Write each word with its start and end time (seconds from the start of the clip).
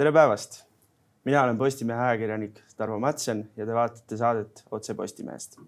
tere 0.00 0.12
päevast! 0.16 0.54
mina 1.28 1.42
olen 1.42 1.58
Postimehe 1.58 2.00
ajakirjanik 2.00 2.62
Tarvo 2.76 2.96
Matsen 2.98 3.42
ja 3.56 3.66
te 3.68 3.74
vaatate 3.76 4.16
saadet 4.16 4.62
Otse 4.70 4.94
Postimehest. 4.94 5.58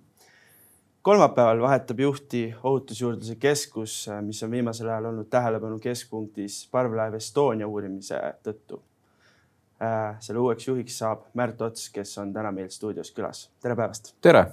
kolmapäeval 1.02 1.60
vahetab 1.60 2.00
juhti 2.00 2.54
Ohutusjuurdluse 2.62 3.36
Keskus, 3.36 4.06
mis 4.24 4.42
on 4.42 4.50
viimasel 4.50 4.88
ajal 4.88 5.10
olnud 5.10 5.28
tähelepanu 5.28 5.76
keskpunktis 5.78 6.62
parvlaev 6.72 7.18
Estonia 7.20 7.68
uurimise 7.68 8.22
tõttu. 8.48 8.80
selle 10.20 10.40
uueks 10.40 10.68
juhiks 10.68 10.98
saab 10.98 11.28
Märt 11.34 11.60
Ots, 11.60 11.90
kes 11.90 12.18
on 12.18 12.32
täna 12.32 12.52
meil 12.52 12.70
stuudios 12.70 13.12
külas. 13.12 13.50
tere 13.60 13.76
päevast! 13.76 14.14
tere! 14.20 14.46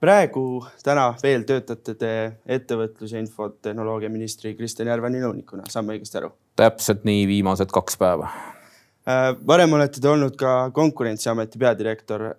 Praegu 0.00 0.44
täna 0.84 1.08
veel 1.22 1.44
töötate 1.48 1.94
te 1.98 2.12
ettevõtlus- 2.46 3.12
ja 3.12 3.22
infotehnoloogia 3.22 4.10
ministri 4.10 4.54
Kristjan 4.54 4.88
Järvani 4.88 5.22
nõunikuna, 5.22 5.66
saan 5.68 5.86
ma 5.86 5.96
õigesti 5.96 6.20
aru? 6.20 6.32
täpselt 6.58 7.04
nii, 7.04 7.26
viimased 7.26 7.70
kaks 7.70 7.96
päeva. 7.96 8.30
varem 9.46 9.72
olete 9.72 10.00
te 10.00 10.08
olnud 10.08 10.36
ka 10.36 10.70
Konkurentsiameti 10.74 11.58
peadirektor. 11.58 12.34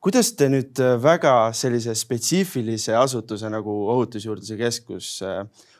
kuidas 0.00 0.32
te 0.32 0.48
nüüd 0.48 0.78
väga 1.02 1.52
sellise 1.52 1.94
spetsiifilise 1.94 2.94
asutuse 2.94 3.50
nagu 3.50 3.88
Ohutusjuurdluse 3.88 4.56
Keskus 4.56 5.20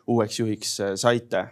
uueks 0.07 0.41
juhiks 0.41 0.81
saite? 0.95 1.49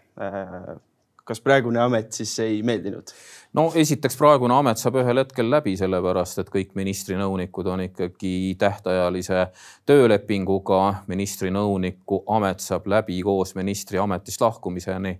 Kas 1.24 1.41
praegune 1.41 1.80
amet 1.80 2.12
siis 2.12 2.38
ei 2.45 2.62
meeldinud? 2.66 3.12
no 3.55 3.69
esiteks 3.80 4.16
praegune 4.19 4.55
amet 4.56 4.80
saab 4.80 4.98
ühel 5.01 5.20
hetkel 5.23 5.48
läbi, 5.50 5.77
sellepärast 5.78 6.42
et 6.42 6.50
kõik 6.52 6.74
ministri 6.78 7.16
nõunikud 7.19 7.70
on 7.70 7.84
ikkagi 7.87 8.55
tähtajalise 8.60 9.47
töölepinguga. 9.87 10.83
ministri 11.06 11.52
nõuniku 11.55 12.23
amet 12.37 12.60
saab 12.60 12.88
läbi 12.91 13.20
koos 13.23 13.55
ministri 13.55 13.98
ametist 13.98 14.41
lahkumiseni. 14.41 15.19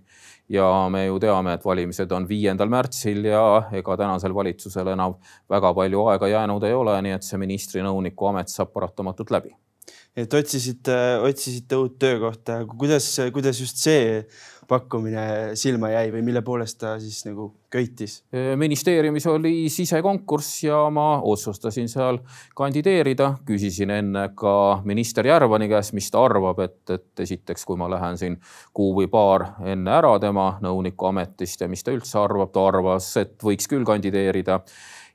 ja 0.49 0.69
me 0.91 1.05
ju 1.05 1.19
teame, 1.19 1.53
et 1.53 1.65
valimised 1.65 2.11
on 2.11 2.27
viiendal 2.29 2.69
märtsil 2.69 3.25
ja 3.25 3.69
ega 3.73 3.97
tänasel 3.97 4.35
valitsusel 4.35 4.93
enam 4.93 5.15
väga 5.49 5.73
palju 5.73 6.07
aega 6.07 6.27
jäänud 6.27 6.63
ei 6.63 6.73
ole, 6.73 7.01
nii 7.01 7.17
et 7.17 7.23
see 7.23 7.37
ministri 7.41 7.81
nõuniku 7.81 8.29
amet 8.29 8.53
saab 8.53 8.73
paratamatult 8.73 9.31
läbi 9.31 9.55
et 10.15 10.33
otsisite, 10.33 10.95
otsisite 11.27 11.75
uut 11.75 11.97
töökohta, 11.99 12.61
kuidas, 12.79 13.07
kuidas 13.35 13.59
just 13.59 13.81
see 13.83 14.21
pakkumine 14.67 15.55
silma 15.59 15.91
jäi 15.93 16.09
või 16.13 16.23
mille 16.25 16.41
poolest 16.45 16.79
ta 16.81 16.95
siis 16.99 17.21
nagu 17.27 17.49
köitis? 17.71 18.17
ministeeriumis 18.55 19.27
oli 19.27 19.53
sisekonkurss 19.69 20.63
ja 20.63 20.79
ma 20.93 21.19
otsustasin 21.21 21.89
seal 21.91 22.19
kandideerida. 22.55 23.33
küsisin 23.45 23.91
enne 23.91 24.29
ka 24.35 24.81
minister 24.85 25.27
Järvani 25.27 25.69
käest, 25.69 25.93
mis 25.93 26.09
ta 26.11 26.23
arvab, 26.25 26.59
et, 26.65 26.81
et 26.89 27.25
esiteks, 27.25 27.65
kui 27.65 27.77
ma 27.77 27.89
lähen 27.91 28.17
siin 28.17 28.39
kuu 28.73 28.93
või 28.99 29.09
paar 29.11 29.51
enne 29.65 29.91
ära 29.97 30.15
tema 30.19 30.55
nõuniku 30.63 31.11
ametist 31.11 31.61
ja 31.61 31.69
mis 31.71 31.83
ta 31.83 31.95
üldse 31.95 32.19
arvab, 32.21 32.53
ta 32.53 32.67
arvas, 32.69 33.11
et 33.21 33.35
võiks 33.43 33.69
küll 33.71 33.85
kandideerida 33.87 34.61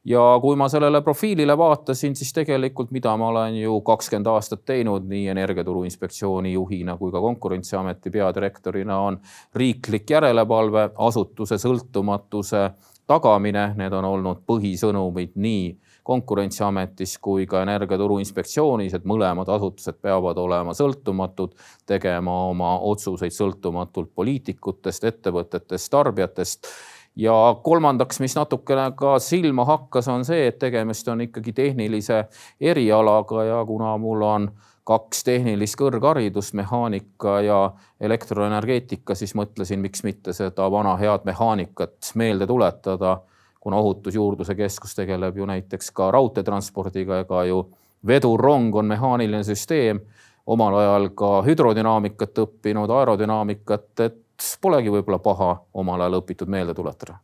ja 0.05 0.23
kui 0.43 0.57
ma 0.57 0.69
sellele 0.69 1.03
profiilile 1.05 1.57
vaatasin, 1.59 2.17
siis 2.17 2.33
tegelikult, 2.33 2.91
mida 2.91 3.13
ma 3.21 3.29
olen 3.29 3.59
ju 3.61 3.81
kakskümmend 3.85 4.31
aastat 4.33 4.65
teinud 4.65 5.09
nii 5.09 5.29
Energiaturu 5.35 5.85
Inspektsiooni 5.85 6.53
juhina 6.53 6.97
kui 6.97 7.13
ka 7.13 7.21
Konkurentsiameti 7.21 8.11
peadirektorina, 8.11 9.01
on 9.01 9.21
riiklik 9.55 10.11
järelevalve, 10.11 10.91
asutuse 10.99 11.59
sõltumatuse 11.61 12.71
tagamine, 13.11 13.73
need 13.77 13.93
on 13.93 14.07
olnud 14.07 14.45
põhisõnumid 14.47 15.35
nii 15.35 15.65
konkurentsiametis 16.07 17.19
kui 17.23 17.45
ka 17.47 17.65
Energiaturu 17.67 18.19
Inspektsioonis, 18.23 18.95
et 18.97 19.05
mõlemad 19.07 19.51
asutused 19.53 19.99
peavad 20.03 20.39
olema 20.41 20.73
sõltumatud, 20.75 21.53
tegema 21.87 22.37
oma 22.49 22.77
otsuseid 22.89 23.35
sõltumatult 23.37 24.15
poliitikutest, 24.15 25.05
ettevõtetest, 25.11 25.91
tarbijatest 25.93 26.73
ja 27.17 27.57
kolmandaks, 27.63 28.21
mis 28.21 28.37
natukene 28.37 28.91
ka 28.97 29.19
silma 29.19 29.65
hakkas, 29.65 30.09
on 30.09 30.25
see, 30.25 30.47
et 30.47 30.59
tegemist 30.59 31.09
on 31.09 31.21
ikkagi 31.27 31.53
tehnilise 31.53 32.25
erialaga 32.61 33.45
ja 33.45 33.65
kuna 33.67 33.97
mul 33.99 34.23
on 34.23 34.51
kaks 34.91 35.25
tehnilist 35.25 35.77
kõrgharidust, 35.79 36.55
mehaanika 36.59 37.41
ja 37.45 37.59
elektroenergeetika, 38.01 39.15
siis 39.15 39.35
mõtlesin, 39.39 39.83
miks 39.83 40.03
mitte 40.07 40.33
seda 40.35 40.71
vana 40.73 40.97
head 40.99 41.27
mehaanikat 41.29 42.13
meelde 42.15 42.47
tuletada. 42.47 43.21
kuna 43.61 43.77
Ohutusjuurdluse 43.77 44.55
Keskus 44.55 44.95
tegeleb 44.95 45.37
ju 45.37 45.47
näiteks 45.47 45.91
ka 45.91 46.11
raudteetranspordiga, 46.11 47.19
ega 47.21 47.45
ju 47.45 47.59
vedurrong 48.07 48.75
on 48.75 48.87
mehaaniline 48.87 49.45
süsteem, 49.45 50.01
omal 50.47 50.75
ajal 50.75 51.09
ka 51.15 51.43
hüdrodünaamikat 51.43 52.39
õppinud, 52.39 52.91
aerodünaamikat, 52.91 54.01
et 54.01 54.17
polegi 54.61 54.93
võib-olla 54.93 55.19
paha 55.23 55.51
omal 55.75 56.07
ajal 56.07 56.21
õpitud 56.23 56.51
meelde 56.51 56.75
tuletada 56.75 57.19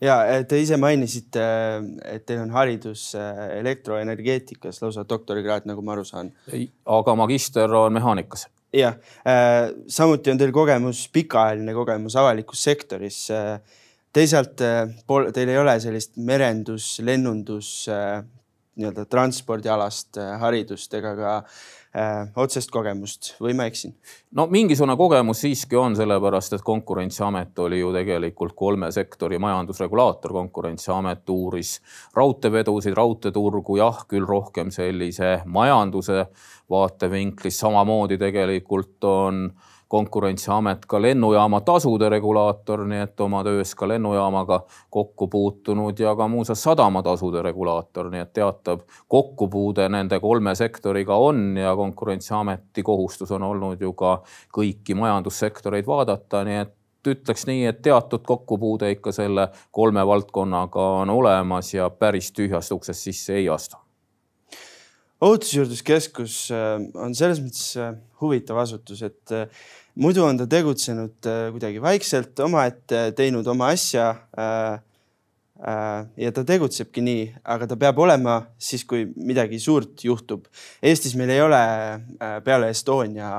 ja 0.00 0.18
te 0.48 0.58
ise 0.60 0.76
mainisite, 0.80 1.44
et 2.04 2.26
teil 2.28 2.42
on 2.44 2.52
haridus 2.54 3.08
äh, 3.18 3.40
elektroenergeetikas, 3.60 4.80
lausa 4.82 5.06
doktorikraad, 5.08 5.68
nagu 5.68 5.84
ma 5.84 5.94
aru 5.96 6.04
saan. 6.04 6.32
aga 6.98 7.16
magister 7.16 7.72
on 7.74 7.96
mehaanikas. 7.96 8.46
jah, 8.76 8.98
samuti 9.88 10.32
on 10.32 10.38
teil 10.38 10.52
kogemus, 10.52 11.06
pikaajaline 11.12 11.72
kogemus 11.74 12.16
avalikus 12.20 12.64
sektoris. 12.66 13.26
Teisalt 14.12 14.60
teil 15.36 15.48
ei 15.52 15.58
ole 15.60 15.76
sellist 15.80 16.16
merendus, 16.16 16.98
lennundus, 17.04 17.86
nii-öelda 18.76 19.06
transpordialast 19.08 20.18
haridust 20.40 20.92
ega 20.96 21.14
ka 21.16 21.32
äh, 21.96 22.28
otsest 22.36 22.70
kogemust 22.70 23.34
või 23.40 23.54
ma 23.56 23.66
eksin? 23.70 23.94
no 24.36 24.46
mingisugune 24.52 24.96
kogemus 24.96 25.40
siiski 25.44 25.78
on, 25.80 25.96
sellepärast 25.96 26.56
et 26.58 26.64
Konkurentsiamet 26.66 27.58
oli 27.64 27.80
ju 27.80 27.92
tegelikult 27.94 28.56
kolme 28.56 28.90
sektori 28.92 29.38
majandusregulaator. 29.42 30.32
konkurentsiamet 30.32 31.30
uuris 31.30 31.80
raudteevedusid, 32.16 32.94
raudteeturgu, 32.94 33.76
jah, 33.80 34.04
küll 34.08 34.26
rohkem 34.26 34.70
sellise 34.70 35.40
majanduse 35.44 36.26
vaatevinklist, 36.70 37.60
samamoodi 37.60 38.18
tegelikult 38.18 39.04
on 39.04 39.44
äh, 39.50 39.72
konkurentsiamet 39.88 40.86
ka 40.86 41.02
lennujaama 41.02 41.60
tasude 41.60 42.08
regulaator, 42.08 42.84
nii 42.86 43.04
et 43.04 43.20
oma 43.20 43.42
töös 43.46 43.74
ka 43.74 43.88
lennujaamaga 43.88 44.60
kokku 44.90 45.28
puutunud 45.28 45.98
ja 45.98 46.16
ka 46.16 46.28
muuseas 46.28 46.62
sadamatasude 46.62 47.42
regulaator, 47.42 48.10
nii 48.10 48.24
et 48.24 48.32
teatav 48.32 48.82
kokkupuude 49.08 49.88
nende 49.88 50.20
kolme 50.20 50.54
sektoriga 50.54 51.16
on 51.16 51.56
ja 51.56 51.76
konkurentsiameti 51.76 52.82
kohustus 52.82 53.30
on 53.32 53.42
olnud 53.42 53.80
ju 53.80 53.92
ka 53.92 54.18
kõiki 54.58 54.98
majandussektoreid 54.98 55.86
vaadata, 55.86 56.44
nii 56.44 56.60
et 56.64 56.74
ütleks 57.06 57.46
nii, 57.46 57.66
et 57.70 57.82
teatud 57.82 58.26
kokkupuude 58.26 58.90
ikka 58.90 59.12
selle 59.14 59.48
kolme 59.70 60.06
valdkonnaga 60.06 60.90
on 61.02 61.10
olemas 61.10 61.74
ja 61.74 61.90
päris 61.90 62.32
tühjast 62.32 62.74
uksest 62.74 63.06
sisse 63.06 63.38
ei 63.38 63.48
astu 63.48 63.85
ohutusjuurdluskeskus 65.20 66.36
äh, 66.52 66.74
on 67.00 67.14
selles 67.16 67.40
mõttes 67.40 67.68
äh, 67.80 67.94
huvitav 68.20 68.60
asutus, 68.60 69.00
et 69.06 69.32
äh, 69.32 69.46
muidu 69.96 70.24
on 70.26 70.36
ta 70.40 70.48
tegutsenud 70.50 71.28
kuidagi 71.54 71.80
vaikselt 71.82 72.40
omaette, 72.44 73.08
teinud 73.16 73.46
oma 73.48 73.72
asja. 73.72 74.10
ja 76.20 76.30
ta 76.36 76.42
tegutsebki 76.44 77.00
nii, 77.00 77.20
aga 77.48 77.64
ta 77.70 77.78
peab 77.80 77.96
olema 78.04 78.34
siis, 78.60 78.82
kui 78.84 79.06
midagi 79.16 79.56
suurt 79.56 80.04
juhtub. 80.04 80.44
Eestis 80.84 81.14
meil 81.16 81.32
ei 81.32 81.40
ole 81.40 81.60
peale 82.44 82.68
Estonia 82.74 83.30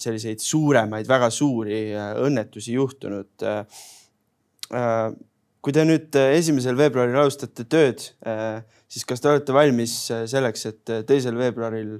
selliseid 0.00 0.40
suuremaid, 0.40 1.04
väga 1.04 1.28
suuri 1.28 1.82
õnnetusi 2.24 2.78
juhtunud. 2.78 3.44
kui 5.60 5.76
te 5.76 5.84
nüüd 5.84 6.16
esimesel 6.24 6.80
veebruaril 6.80 7.20
alustate 7.20 7.68
tööd 7.68 8.08
siis 8.94 9.06
kas 9.08 9.22
te 9.22 9.32
olete 9.32 9.54
valmis 9.56 9.96
äh, 10.14 10.24
selleks, 10.30 10.68
et 10.70 10.92
äh, 10.94 11.02
teisel 11.08 11.38
veebruaril 11.38 11.96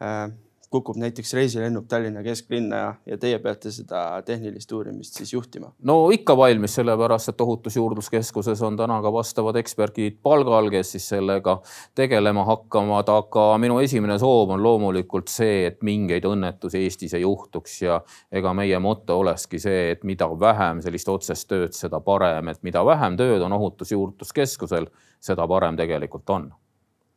äh, 0.00 0.30
kukub 0.72 0.96
näiteks 0.96 1.34
reisilennuk 1.36 1.86
Tallinna 1.88 2.22
kesklinna 2.24 2.76
ja, 2.76 2.94
ja 3.06 3.18
teie 3.20 3.38
peate 3.42 3.70
seda 3.74 4.02
tehnilist 4.26 4.72
uurimist 4.72 5.18
siis 5.20 5.32
juhtima? 5.32 5.72
no 5.88 5.96
ikka 6.14 6.36
valmis, 6.36 6.74
sellepärast 6.78 7.32
et 7.32 7.44
Ohutusjuurdluskeskuses 7.44 8.62
on 8.62 8.76
täna 8.80 8.98
ka 9.04 9.12
vastavad 9.12 9.56
eksperdid 9.60 10.18
palgal, 10.22 10.70
kes 10.72 10.94
siis 10.96 11.08
sellega 11.14 11.58
tegelema 11.98 12.44
hakkavad, 12.48 13.12
aga 13.12 13.46
minu 13.62 13.78
esimene 13.84 14.18
soov 14.22 14.54
on 14.56 14.62
loomulikult 14.64 15.30
see, 15.32 15.66
et 15.68 15.82
mingeid 15.84 16.26
õnnetusi 16.28 16.82
Eestis 16.82 17.14
ei 17.18 17.26
juhtuks 17.26 17.78
ja 17.82 18.00
ega 18.32 18.54
meie 18.56 18.78
moto 18.82 19.18
olekski 19.22 19.60
see, 19.62 19.90
et 19.92 20.04
mida 20.08 20.30
vähem 20.40 20.82
sellist 20.82 21.08
otsest 21.12 21.48
tööd, 21.52 21.76
seda 21.76 22.00
parem, 22.00 22.48
et 22.48 22.62
mida 22.66 22.84
vähem 22.86 23.16
tööd 23.20 23.44
on 23.44 23.58
Ohutusjuurdluskeskusel 23.60 24.88
seda 25.22 25.46
parem 25.48 25.78
tegelikult 25.78 26.30
on 26.34 26.50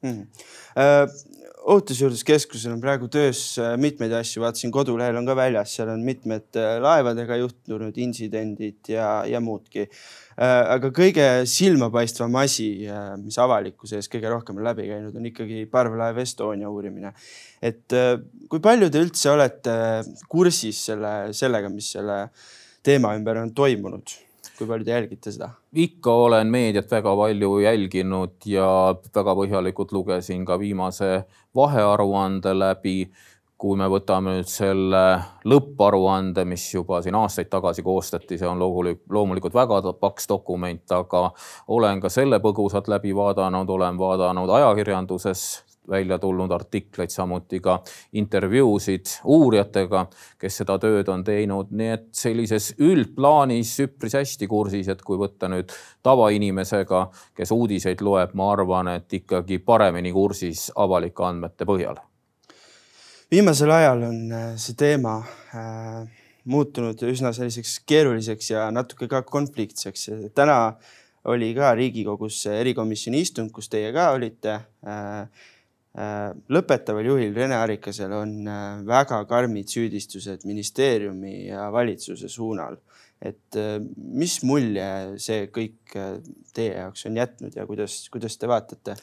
hmm.. 0.06 0.28
Äh, 1.66 1.72
ohutusjuurdluskeskusel 1.74 2.74
on 2.74 2.82
praegu 2.82 3.08
töös 3.10 3.58
äh, 3.58 3.76
mitmeid 3.78 4.14
asju, 4.14 4.42
vaatasin 4.44 4.72
kodulehel 4.72 5.18
on 5.18 5.26
ka 5.26 5.36
väljas, 5.36 5.74
seal 5.76 5.90
on 5.90 6.04
mitmed 6.06 6.56
äh, 6.58 6.78
laevadega 6.82 7.38
juhtunud 7.42 7.98
intsidendid 7.98 8.90
ja, 8.90 9.26
ja 9.26 9.42
muudki. 9.42 9.90
aga 10.36 10.90
kõige 10.92 11.46
silmapaistvam 11.48 12.34
asi, 12.42 12.90
mis 13.22 13.38
avalikkuse 13.40 14.02
ees 14.02 14.10
kõige 14.12 14.28
rohkem 14.28 14.58
on 14.60 14.66
läbi 14.68 14.90
käinud, 14.90 15.16
on 15.16 15.30
ikkagi 15.30 15.62
parvlaev 15.72 16.20
Estonia 16.20 16.68
uurimine. 16.68 17.14
et 17.64 17.96
kui 18.52 18.60
palju 18.60 18.90
te 18.92 19.00
üldse 19.00 19.32
olete 19.32 19.78
kursis 20.28 20.84
selle, 20.90 21.32
sellega, 21.32 21.72
mis 21.72 21.88
selle 21.96 22.20
teema 22.84 23.16
ümber 23.16 23.40
on 23.46 23.56
toimunud? 23.56 24.25
Kui 24.58 24.68
palju 24.68 24.88
te 24.88 24.96
jälgite 24.96 25.32
seda? 25.36 25.52
ikka 25.86 26.18
olen 26.26 26.52
meediat 26.52 26.92
väga 26.92 27.16
palju 27.20 27.60
jälginud 27.66 28.50
ja 28.50 28.68
väga 29.16 29.38
põhjalikult 29.42 29.96
lugesin 29.96 30.46
ka 30.46 30.60
viimase 30.60 31.26
vahearuande 31.56 32.54
läbi 32.58 33.00
kui 33.58 33.78
me 33.80 33.88
võtame 33.88 34.34
nüüd 34.36 34.50
selle 34.52 35.02
lõpparuande, 35.48 36.44
mis 36.48 36.66
juba 36.74 37.00
siin 37.02 37.16
aastaid 37.16 37.48
tagasi 37.50 37.86
koostati, 37.86 38.38
see 38.38 38.48
on 38.50 38.60
loomulikult 38.60 39.56
väga 39.56 39.94
paks 40.00 40.28
dokument, 40.28 40.84
aga 40.92 41.30
olen 41.72 42.04
ka 42.04 42.12
selle 42.12 42.42
põgusalt 42.44 42.90
läbi 42.92 43.16
vaadanud, 43.16 43.72
olen 43.78 43.98
vaadanud 44.00 44.52
ajakirjanduses 44.60 45.46
välja 45.90 46.18
tulnud 46.20 46.52
artikleid, 46.52 47.10
samuti 47.14 47.60
ka 47.64 47.78
intervjuusid 48.14 49.20
uurijatega, 49.24 50.06
kes 50.40 50.62
seda 50.62 50.80
tööd 50.82 51.10
on 51.14 51.24
teinud, 51.24 51.72
nii 51.72 51.92
et 51.94 52.10
sellises 52.16 52.74
üldplaanis 52.80 53.76
üpris 53.86 54.18
hästi 54.18 54.50
kursis, 54.50 54.90
et 54.92 55.06
kui 55.06 55.20
võtta 55.22 55.50
nüüd 55.52 55.72
tavainimesega, 56.04 57.06
kes 57.38 57.54
uudiseid 57.56 58.02
loeb, 58.06 58.34
ma 58.34 58.52
arvan, 58.56 58.96
et 58.96 59.22
ikkagi 59.22 59.60
paremini 59.60 60.14
kursis 60.16 60.68
avalike 60.76 61.26
andmete 61.26 61.68
põhjal 61.70 62.02
viimasel 63.32 63.72
ajal 63.72 64.04
on 64.08 64.20
äh, 64.32 64.52
see 64.62 64.78
teema 64.78 65.18
äh, 65.56 66.06
muutunud 66.46 67.02
üsna 67.10 67.34
selliseks 67.34 67.80
keeruliseks 67.90 68.52
ja 68.52 68.68
natuke 68.72 69.08
ka 69.12 69.24
konfliktseks. 69.26 70.10
täna 70.36 70.76
oli 71.26 71.54
ka 71.58 71.74
Riigikogus 71.76 72.46
erikomisjoni 72.54 73.24
istung, 73.26 73.52
kus 73.52 73.70
teie 73.70 73.92
ka 73.94 74.12
olite 74.18 74.60
äh,. 74.86 75.28
Äh 75.96 76.34
lõpetaval 76.52 77.08
juhil 77.08 77.36
Rene 77.36 77.58
Arikasel 77.60 78.14
on 78.16 78.36
äh, 78.48 78.84
väga 78.88 79.24
karmid 79.30 79.72
süüdistused 79.72 80.46
ministeeriumi 80.46 81.48
ja 81.48 81.70
valitsuse 81.72 82.30
suunal. 82.30 82.78
et 83.26 83.56
mis 83.96 84.34
mulje 84.44 84.88
see 85.24 85.46
kõik 85.56 85.94
teie 86.54 86.74
jaoks 86.76 87.06
on 87.08 87.16
jätnud 87.16 87.56
ja 87.56 87.64
kuidas, 87.66 87.94
kuidas 88.12 88.36
te 88.38 88.50
vaatate 88.52 88.98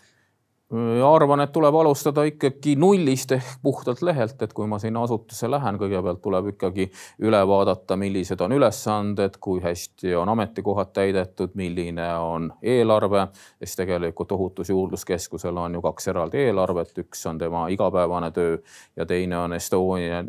arvan, 0.72 1.40
et 1.44 1.52
tuleb 1.52 1.74
alustada 1.76 2.24
ikkagi 2.24 2.74
nullist 2.80 3.32
ehk 3.36 3.58
puhtalt 3.62 4.00
lehelt, 4.02 4.40
et 4.42 4.52
kui 4.56 4.66
ma 4.66 4.78
sinna 4.80 5.02
asutusse 5.04 5.50
lähen, 5.50 5.76
kõigepealt 5.80 6.22
tuleb 6.24 6.48
ikkagi 6.54 6.88
üle 7.26 7.40
vaadata, 7.48 7.96
millised 8.00 8.40
on 8.40 8.56
ülesanded, 8.56 9.36
kui 9.40 9.60
hästi 9.60 10.14
on 10.16 10.32
ametikohad 10.32 10.94
täidetud, 10.96 11.52
milline 11.60 12.08
on 12.16 12.48
eelarve, 12.62 13.26
sest 13.60 13.82
tegelikult 13.82 14.32
Ohutusjuurdluskeskusel 14.32 15.60
on 15.60 15.76
ju 15.76 15.84
kaks 15.84 16.08
eraldi 16.14 16.40
eelarvet, 16.46 16.96
üks 17.04 17.26
on 17.28 17.38
tema 17.38 17.66
igapäevane 17.68 18.32
töö 18.32 18.56
ja 18.96 19.06
teine 19.06 19.38
on 19.38 19.52
Estonia 19.52 20.24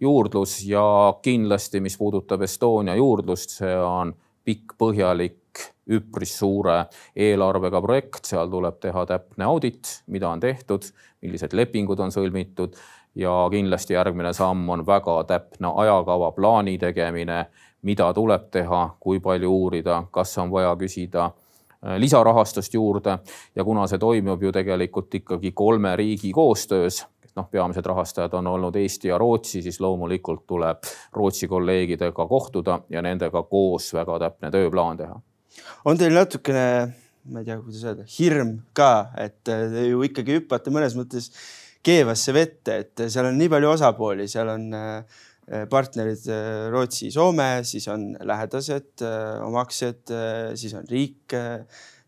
juurdlus. 0.00 0.60
Ja 0.68 0.84
kindlasti, 1.22 1.80
mis 1.80 1.96
puudutab 1.98 2.42
Estonia 2.44 2.96
juurdlust, 2.98 3.56
see 3.62 3.76
on 3.80 4.12
pikk, 4.44 4.76
põhjalik 4.80 5.47
üpris 5.88 6.36
suure 6.38 6.84
eelarvega 7.16 7.80
projekt, 7.82 8.24
seal 8.28 8.50
tuleb 8.52 8.78
teha 8.82 9.06
täpne 9.08 9.48
audit, 9.48 10.02
mida 10.06 10.28
on 10.28 10.40
tehtud, 10.40 10.84
millised 11.22 11.56
lepingud 11.56 12.00
on 12.00 12.12
sõlmitud 12.14 12.76
ja 13.18 13.48
kindlasti 13.50 13.94
järgmine 13.94 14.32
samm 14.32 14.68
on 14.68 14.86
väga 14.86 15.24
täpne 15.24 15.72
ajakava, 15.82 16.32
plaani 16.32 16.78
tegemine, 16.78 17.46
mida 17.82 18.12
tuleb 18.14 18.48
teha, 18.50 18.88
kui 19.00 19.20
palju 19.20 19.50
uurida, 19.50 20.02
kas 20.10 20.38
on 20.38 20.50
vaja 20.50 20.74
küsida 20.78 21.24
äh, 21.24 21.96
lisarahastust 21.98 22.74
juurde. 22.74 23.18
Ja 23.56 23.64
kuna 23.64 23.86
see 23.86 23.98
toimub 23.98 24.42
ju 24.42 24.52
tegelikult 24.52 25.14
ikkagi 25.14 25.52
kolme 25.52 25.96
riigi 25.96 26.32
koostöös, 26.32 27.04
noh, 27.36 27.48
peamised 27.50 27.86
rahastajad 27.86 28.34
on 28.34 28.46
olnud 28.46 28.76
Eesti 28.76 29.08
ja 29.08 29.18
Rootsi, 29.18 29.62
siis 29.62 29.80
loomulikult 29.80 30.46
tuleb 30.46 30.86
Rootsi 31.12 31.48
kolleegidega 31.48 32.26
kohtuda 32.26 32.80
ja 32.90 33.02
nendega 33.02 33.42
koos 33.42 33.92
väga 33.94 34.18
täpne 34.26 34.50
tööplaan 34.50 34.96
teha 34.96 35.20
on 35.88 35.98
teil 36.00 36.14
natukene, 36.16 36.66
ma 37.28 37.42
ei 37.42 37.48
tea, 37.48 37.58
kuidas 37.60 37.84
öelda, 37.86 38.06
hirm 38.18 38.58
ka, 38.76 38.92
et 39.20 39.38
te 39.46 39.88
ju 39.88 40.02
ikkagi 40.06 40.38
hüppate 40.38 40.72
mõnes 40.74 40.96
mõttes 40.98 41.30
keevasse 41.84 42.34
vette, 42.34 42.78
et 42.82 43.04
seal 43.08 43.28
on 43.30 43.38
nii 43.38 43.50
palju 43.52 43.70
osapooli, 43.72 44.26
seal 44.30 44.50
on 44.52 44.66
äh, 44.76 45.20
partnerid 45.70 46.26
äh, 46.32 46.66
Rootsi, 46.72 47.12
Soome, 47.14 47.50
siis 47.68 47.86
on 47.92 48.10
lähedased, 48.28 48.90
äh, 49.06 49.38
omaksed, 49.46 50.12
siis 50.58 50.74
on 50.78 50.88
riik, 50.90 51.36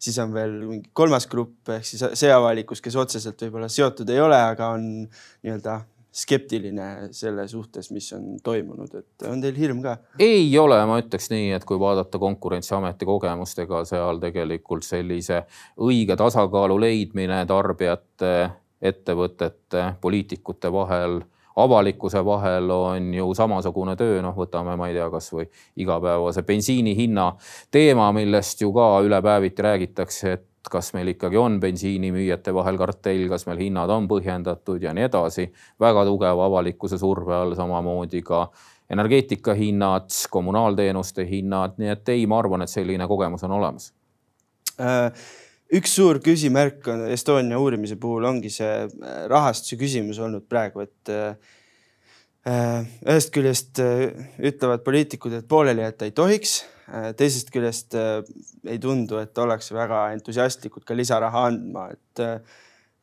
siis 0.00 0.19
on 0.23 0.35
veel 0.35 0.58
mingi 0.64 0.91
kolmas 0.97 1.29
grupp 1.31 1.70
ehk 1.76 1.87
siis 1.87 2.05
see 2.19 2.32
avalikkus, 2.32 2.82
kes 2.85 2.99
otseselt 3.00 3.41
võib-olla 3.47 3.70
seotud 3.73 4.11
ei 4.12 4.20
ole, 4.23 4.38
aga 4.55 4.73
on 4.76 4.87
nii-öelda 5.05 5.81
skeptiline 6.12 7.09
selle 7.15 7.47
suhtes, 7.49 7.91
mis 7.95 8.09
on 8.17 8.35
toimunud, 8.43 8.95
et 8.99 9.27
on 9.31 9.43
teil 9.43 9.59
hirm 9.59 9.83
ka? 9.85 9.97
ei 10.19 10.49
ole, 10.59 10.79
ma 10.87 10.99
ütleks 11.03 11.31
nii, 11.31 11.53
et 11.57 11.67
kui 11.69 11.79
vaadata 11.81 12.19
Konkurentsiameti 12.19 13.09
kogemustega 13.09 13.85
seal 13.89 14.19
tegelikult 14.23 14.87
sellise 14.87 15.45
õige 15.79 16.19
tasakaalu 16.19 16.81
leidmine 16.83 17.45
tarbijate, 17.47 18.35
ettevõtete, 18.81 19.93
poliitikute 20.01 20.73
vahel 20.73 21.21
avalikkuse 21.57 22.25
vahel 22.25 22.71
on 22.71 23.15
ju 23.15 23.35
samasugune 23.35 23.97
töö, 23.99 24.21
noh, 24.23 24.35
võtame, 24.37 24.77
ma 24.79 24.89
ei 24.89 24.97
tea, 24.97 25.09
kasvõi 25.12 25.47
igapäevase 25.83 26.43
bensiini 26.47 26.95
hinna 26.97 27.33
teema, 27.75 28.11
millest 28.17 28.62
ju 28.62 28.73
ka 28.75 28.93
ülepäeviti 29.05 29.67
räägitakse, 29.67 30.33
et 30.33 30.47
kas 30.71 30.93
meil 30.97 31.13
ikkagi 31.13 31.39
on 31.41 31.59
bensiinimüüjate 31.63 32.55
vahel 32.55 32.79
kartell, 32.81 33.27
kas 33.31 33.47
meil 33.49 33.61
hinnad 33.67 33.91
on 33.91 34.09
põhjendatud 34.11 34.83
ja 34.83 34.95
nii 34.97 35.09
edasi. 35.09 35.51
väga 35.81 36.05
tugeva 36.09 36.47
avalikkuse 36.47 36.99
surve 36.99 37.35
all, 37.35 37.55
samamoodi 37.59 38.23
ka 38.23 38.47
energeetika 38.91 39.55
hinnad, 39.55 40.11
kommunaalteenuste 40.31 41.27
hinnad, 41.29 41.79
nii 41.79 41.93
et 41.95 42.09
ei, 42.09 42.27
ma 42.27 42.41
arvan, 42.43 42.65
et 42.65 42.73
selline 42.73 43.07
kogemus 43.11 43.45
on 43.47 43.55
olemas. 43.59 43.93
Äh, 44.81 45.13
üks 45.77 45.95
suur 45.95 46.19
küsimärk 46.25 46.89
on 46.91 47.07
Estonia 47.13 47.59
uurimise 47.61 47.99
puhul 48.01 48.27
ongi 48.27 48.51
see 48.51 48.73
äh, 48.87 49.25
rahastuse 49.31 49.79
küsimus 49.81 50.19
olnud 50.23 50.49
praegu, 50.51 50.87
et 50.87 51.13
äh, 51.13 51.37
ühest 52.49 53.33
küljest 53.35 53.81
ütlevad 53.81 54.85
poliitikud, 54.85 55.35
et 55.37 55.49
pooleli 55.49 55.83
jätta 55.85 56.07
ei 56.09 56.15
tohiks. 56.17 56.61
Äh, 56.91 57.13
teisest 57.15 57.53
küljest 57.55 57.95
äh, 57.95 58.19
ei 58.67 58.81
tundu, 58.83 59.21
et 59.23 59.39
ollakse 59.39 59.77
väga 59.77 60.09
entusiastlikud 60.17 60.83
ka 60.87 60.97
lisaraha 60.99 61.45
andma, 61.47 61.87
et 61.95 62.23
äh, 62.25 62.41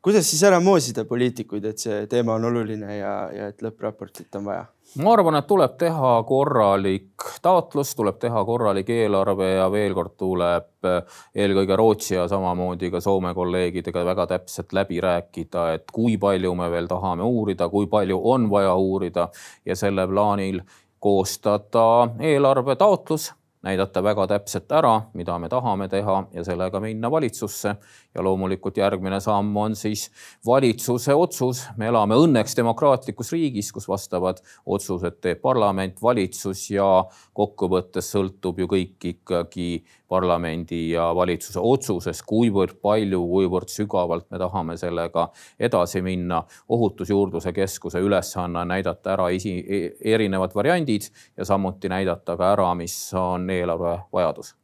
kuidas 0.07 0.29
siis 0.29 0.43
ära 0.47 0.61
moosida 0.63 1.03
poliitikuid, 1.03 1.65
et 1.67 1.81
see 1.83 2.05
teema 2.07 2.37
on 2.37 2.45
oluline 2.47 2.93
ja, 2.95 3.13
ja 3.35 3.47
et 3.51 3.59
lõppraportit 3.65 4.37
on 4.39 4.45
vaja? 4.47 4.61
ma 5.03 5.11
arvan, 5.11 5.35
et 5.35 5.47
tuleb 5.49 5.73
teha 5.81 6.11
korralik 6.29 7.25
taotlus, 7.43 7.91
tuleb 7.97 8.15
teha 8.21 8.43
korralik 8.47 8.87
eelarve 8.95 9.49
ja 9.57 9.65
veel 9.71 9.91
kord 9.97 10.13
tuleb 10.15 10.87
eelkõige 11.35 11.75
Rootsi 11.75 12.15
ja 12.15 12.23
samamoodi 12.31 12.87
ka 12.93 13.01
Soome 13.03 13.33
kolleegidega 13.35 14.05
väga 14.07 14.29
täpselt 14.31 14.71
läbi 14.77 15.01
rääkida, 15.03 15.65
et 15.75 15.91
kui 15.91 16.15
palju 16.21 16.53
me 16.55 16.69
veel 16.71 16.87
tahame 16.87 17.27
uurida, 17.27 17.67
kui 17.67 17.91
palju 17.91 18.21
on 18.31 18.47
vaja 18.53 18.77
uurida 18.79 19.27
ja 19.67 19.75
selle 19.75 20.07
plaanil 20.07 20.61
koostada 21.03 22.07
eelarvetaotlus 22.31 23.33
näidata 23.65 24.03
väga 24.03 24.27
täpselt 24.27 24.71
ära, 24.71 24.93
mida 25.17 25.37
me 25.39 25.49
tahame 25.49 25.87
teha 25.89 26.17
ja 26.33 26.43
sellega 26.45 26.79
minna 26.79 27.11
valitsusse. 27.11 27.75
ja 28.15 28.23
loomulikult 28.23 28.77
järgmine 28.77 29.19
samm 29.21 29.57
on 29.57 29.75
siis 29.75 30.11
valitsuse 30.45 31.13
otsus. 31.13 31.67
me 31.77 31.87
elame 31.87 32.15
õnneks 32.15 32.55
demokraatlikus 32.57 33.31
riigis, 33.31 33.71
kus 33.71 33.87
vastavad 33.87 34.41
otsused 34.65 35.19
teeb 35.21 35.41
parlament, 35.41 36.01
valitsus 36.01 36.69
ja 36.71 37.05
kokkuvõttes 37.33 38.11
sõltub 38.13 38.59
ju 38.59 38.67
kõik 38.67 39.11
ikkagi 39.13 39.85
parlamendi 40.07 40.89
ja 40.91 41.09
valitsuse 41.15 41.59
otsusest, 41.59 42.23
kuivõrd 42.27 42.77
palju, 42.81 43.21
kuivõrd 43.27 43.71
sügavalt 43.71 44.27
me 44.31 44.39
tahame 44.41 44.77
sellega 44.77 45.27
edasi 45.59 46.01
minna. 46.01 46.43
ohutusjuurdluse 46.69 47.53
keskuse 47.53 47.99
ülesanne 47.99 48.59
on 48.59 48.67
näidata 48.67 49.13
ära 49.13 49.29
isi, 49.29 49.57
e-, 49.67 49.91
erinevad 50.13 50.55
variandid 50.55 51.09
ja 51.37 51.45
samuti 51.45 51.89
näidata 51.89 52.37
ka 52.37 52.53
ära, 52.53 52.73
mis 52.75 52.95
on 53.13 53.49
eelarve 53.49 53.97
vajadus. 54.13 54.55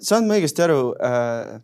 saan 0.00 0.26
ma 0.26 0.34
õigesti 0.38 0.66
aru 0.66 0.82
äh,? 1.02 1.60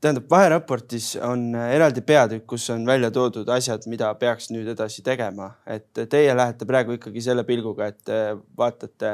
Tähendab, 0.00 0.26
vaheraportis 0.30 1.14
on 1.24 1.48
eraldi 1.54 2.02
peatükk, 2.06 2.46
kus 2.50 2.68
on 2.70 2.86
välja 2.86 3.10
toodud 3.10 3.48
asjad, 3.52 3.86
mida 3.90 4.12
peaks 4.18 4.50
nüüd 4.52 4.68
edasi 4.72 5.02
tegema, 5.06 5.50
et 5.66 6.04
teie 6.10 6.34
lähete 6.36 6.66
praegu 6.68 6.96
ikkagi 6.96 7.22
selle 7.24 7.44
pilguga, 7.48 7.90
et 7.92 8.12
vaatate 8.58 9.12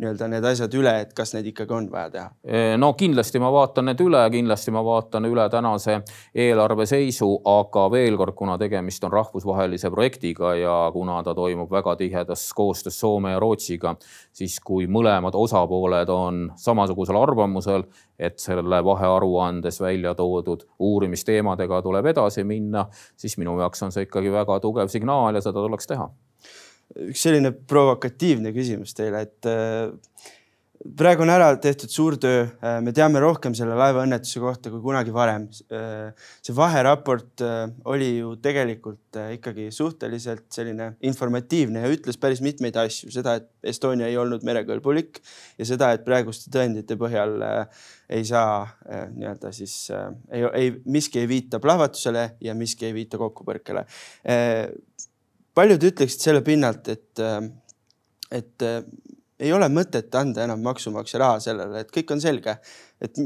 nii-öelda 0.00 0.28
need 0.32 0.46
asjad 0.52 0.74
üle, 0.78 0.92
et 1.04 1.12
kas 1.16 1.34
neid 1.34 1.50
ikkagi 1.50 1.74
on 1.76 1.88
vaja 1.92 2.10
teha? 2.14 2.28
no 2.80 2.92
kindlasti 2.98 3.42
ma 3.42 3.50
vaatan 3.52 3.90
need 3.90 4.02
üle, 4.04 4.22
kindlasti 4.32 4.74
ma 4.74 4.82
vaatan 4.86 5.28
üle 5.28 5.46
tänase 5.52 6.00
eelarve 6.34 6.86
seisu, 6.88 7.30
aga 7.50 7.86
veel 7.92 8.18
kord, 8.20 8.36
kuna 8.38 8.56
tegemist 8.60 9.04
on 9.06 9.14
rahvusvahelise 9.14 9.90
projektiga 9.92 10.54
ja 10.58 10.76
kuna 10.94 11.20
ta 11.26 11.34
toimub 11.36 11.70
väga 11.72 11.96
tihedas 12.00 12.48
koostöös 12.56 13.00
Soome 13.00 13.34
ja 13.34 13.40
Rootsiga, 13.40 13.94
siis 14.32 14.58
kui 14.64 14.86
mõlemad 14.90 15.36
osapooled 15.36 16.08
on 16.12 16.46
samasugusel 16.60 17.16
arvamusel, 17.20 17.84
et 18.20 18.38
selle 18.38 18.82
vahearuandes 18.84 19.80
välja 19.80 20.14
toodud 20.20 20.66
uurimisteemadega 20.78 21.80
tuleb 21.86 22.10
edasi 22.12 22.44
minna, 22.44 22.86
siis 23.16 23.38
minu 23.40 23.56
jaoks 23.60 23.86
on 23.86 23.94
see 23.94 24.06
ikkagi 24.06 24.32
väga 24.34 24.60
tugev 24.62 24.92
signaal 24.92 25.38
ja 25.38 25.42
seda 25.44 25.64
tuleks 25.64 25.88
teha. 25.90 26.10
Üks 27.08 27.22
selline 27.22 27.54
provokatiivne 27.70 28.52
küsimus 28.54 28.96
teile, 28.98 29.24
et 29.26 29.50
praegu 30.80 31.24
on 31.26 31.30
ära 31.32 31.50
tehtud 31.60 31.92
suur 31.92 32.14
töö, 32.20 32.46
me 32.80 32.92
teame 32.96 33.20
rohkem 33.20 33.52
selle 33.56 33.74
laevaõnnetuse 33.76 34.40
kohta 34.40 34.70
kui 34.72 34.80
kunagi 34.80 35.12
varem. 35.12 35.46
see 35.52 36.54
vaheraport 36.56 37.44
oli 37.92 38.08
ju 38.18 38.32
tegelikult 38.40 39.18
ikkagi 39.36 39.68
suhteliselt 39.74 40.46
selline 40.52 40.94
informatiivne 41.04 41.84
ja 41.84 41.90
ütles 41.92 42.16
päris 42.20 42.40
mitmeid 42.40 42.78
asju, 42.80 43.10
seda, 43.12 43.36
et 43.40 43.50
Estonia 43.74 44.08
ei 44.08 44.16
olnud 44.16 44.44
merekõlbulik 44.46 45.20
ja 45.58 45.68
seda, 45.68 45.92
et 45.92 46.04
praeguste 46.06 46.48
tõendite 46.54 46.96
põhjal 47.00 47.36
ei 48.08 48.24
saa 48.24 48.64
nii-öelda 48.88 49.52
siis 49.52 49.76
ei, 49.92 50.46
ei, 50.54 50.72
miski 50.88 51.20
ei 51.20 51.28
viita 51.28 51.60
plahvatusele 51.60 52.24
ja 52.40 52.56
miski 52.56 52.88
ei 52.88 52.96
viita 52.96 53.20
kokkupõrkele. 53.20 53.84
paljud 55.54 55.88
ütleksid 55.92 56.24
selle 56.24 56.40
pinnalt, 56.46 56.88
et, 56.88 57.20
et 58.32 58.70
ei 59.40 59.52
ole 59.52 59.68
mõtet 59.72 60.14
anda 60.20 60.44
enam 60.44 60.60
maksumaksja 60.64 61.20
raha 61.22 61.40
sellele, 61.40 61.84
et 61.84 61.94
kõik 61.94 62.12
on 62.14 62.20
selge. 62.20 62.58
et 63.00 63.16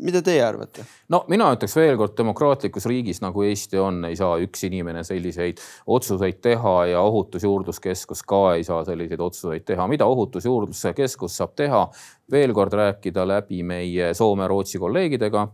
mida 0.00 0.22
teie 0.24 0.42
arvate? 0.44 0.84
no 1.12 1.22
mina 1.30 1.50
ütleks 1.54 1.74
veel 1.76 1.98
kord, 2.00 2.14
demokraatlikus 2.18 2.86
riigis 2.90 3.20
nagu 3.24 3.44
Eesti 3.46 3.80
on, 3.82 4.04
ei 4.08 4.16
saa 4.18 4.38
üks 4.42 4.64
inimene 4.68 5.02
selliseid 5.06 5.60
otsuseid 5.90 6.40
teha 6.44 6.74
ja 6.92 7.02
Ohutusjuurdluskeskus 7.06 8.22
ka 8.28 8.42
ei 8.56 8.64
saa 8.66 8.84
selliseid 8.88 9.20
otsuseid 9.20 9.66
teha. 9.68 9.86
mida 9.90 10.08
Ohutusjuurdluse 10.10 10.94
Keskus 10.96 11.36
saab 11.40 11.54
teha? 11.58 11.86
veel 12.30 12.54
kord 12.54 12.72
rääkida 12.78 13.26
läbi 13.26 13.62
meie 13.66 14.12
Soome-Rootsi 14.14 14.78
kolleegidega, 14.78 15.48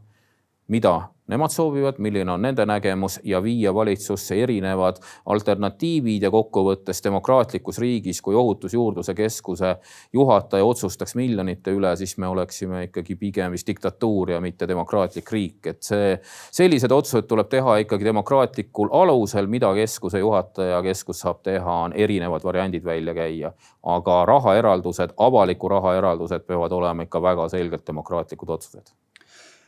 mida 0.69 0.97
nemad 1.27 1.51
soovivad, 1.51 1.99
milline 1.99 2.33
on 2.33 2.43
nende 2.43 2.67
nägemus 2.67 3.21
ja 3.25 3.43
viia 3.43 3.75
valitsusse 3.75 4.37
erinevad 4.43 5.01
alternatiivid 5.27 6.23
ja 6.23 6.31
kokkuvõttes 6.31 7.03
demokraatlikus 7.05 7.79
riigis, 7.79 8.21
kui 8.23 8.35
Ohutusjuurdluse 8.35 9.15
Keskuse 9.15 9.77
juhataja 10.13 10.65
otsustaks 10.65 11.15
miljonite 11.15 11.75
üle, 11.75 11.97
siis 11.97 12.17
me 12.19 12.29
oleksime 12.29 12.85
ikkagi 12.89 13.17
pigem 13.17 13.53
vist 13.53 13.67
diktatuur 13.67 14.31
ja 14.37 14.41
mitte 14.41 14.69
demokraatlik 14.69 15.33
riik, 15.33 15.67
et 15.67 15.83
see, 15.83 16.15
sellised 16.55 16.93
otsused 16.93 17.27
tuleb 17.29 17.51
teha 17.51 17.79
ikkagi 17.85 18.07
demokraatlikul 18.07 18.93
alusel, 18.93 19.51
mida 19.51 19.73
keskuse 19.75 20.23
juhataja, 20.23 20.83
keskus 20.87 21.25
saab 21.25 21.43
teha, 21.47 21.81
on 21.89 21.97
erinevad 21.97 22.45
variandid 22.45 22.85
välja 22.85 23.15
käia. 23.15 23.53
aga 23.87 24.25
rahaeraldused, 24.27 25.13
avaliku 25.17 25.69
rahaeraldused 25.69 26.47
peavad 26.47 26.73
olema 26.73 27.07
ikka 27.07 27.23
väga 27.23 27.49
selgelt 27.49 27.87
demokraatlikud 27.87 28.49
otsused 28.49 29.06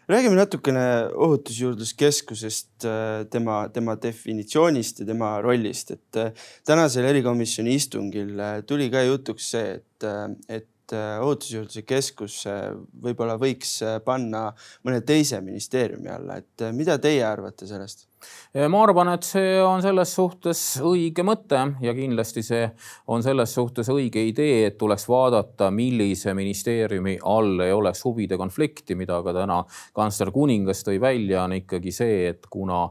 räägime 0.09 0.37
natukene 0.37 0.85
Ohutusjuurdluskeskusest, 1.15 2.85
äh, 2.85 3.27
tema, 3.31 3.69
tema 3.69 3.97
definitsioonist 4.03 5.03
ja 5.03 5.07
tema 5.07 5.35
rollist, 5.45 5.91
et 5.91 6.17
äh, 6.17 6.33
tänasel 6.67 7.05
erikomisjoni 7.11 7.77
istungil 7.77 8.33
äh, 8.41 8.59
tuli 8.67 8.89
ka 8.93 9.05
jutuks 9.05 9.53
see, 9.55 9.79
et, 9.79 10.11
et 10.49 10.67
Ohutusjuurdluse 10.97 11.83
Keskus 11.85 12.39
võib-olla 13.05 13.35
võiks 13.37 13.75
panna 14.07 14.47
mõne 14.89 15.03
teise 15.05 15.43
ministeeriumi 15.45 16.09
alla, 16.09 16.39
et 16.41 16.65
mida 16.73 16.97
teie 16.97 17.21
arvate 17.29 17.69
sellest? 17.69 18.08
Ma 18.69 18.83
arvan, 18.83 19.13
et 19.15 19.27
see 19.27 19.57
on 19.63 19.83
selles 19.85 20.13
suhtes 20.15 20.63
õige 20.85 21.25
mõte 21.27 21.61
ja 21.85 21.95
kindlasti 21.97 22.43
see 22.47 22.69
on 23.13 23.25
selles 23.25 23.55
suhtes 23.55 23.91
õige 23.93 24.23
idee, 24.29 24.67
et 24.69 24.79
tuleks 24.79 25.09
vaadata, 25.09 25.71
millise 25.75 26.35
ministeeriumi 26.37 27.19
all 27.23 27.65
ei 27.65 27.75
oleks 27.75 28.05
huvide 28.07 28.39
konflikti, 28.41 28.97
mida 28.99 29.21
ka 29.25 29.35
täna 29.37 29.63
kantsler 29.97 30.33
Kuningas 30.35 30.85
tõi 30.87 31.01
välja, 31.03 31.45
on 31.45 31.59
ikkagi 31.59 31.93
see, 31.95 32.23
et 32.33 32.49
kuna 32.51 32.87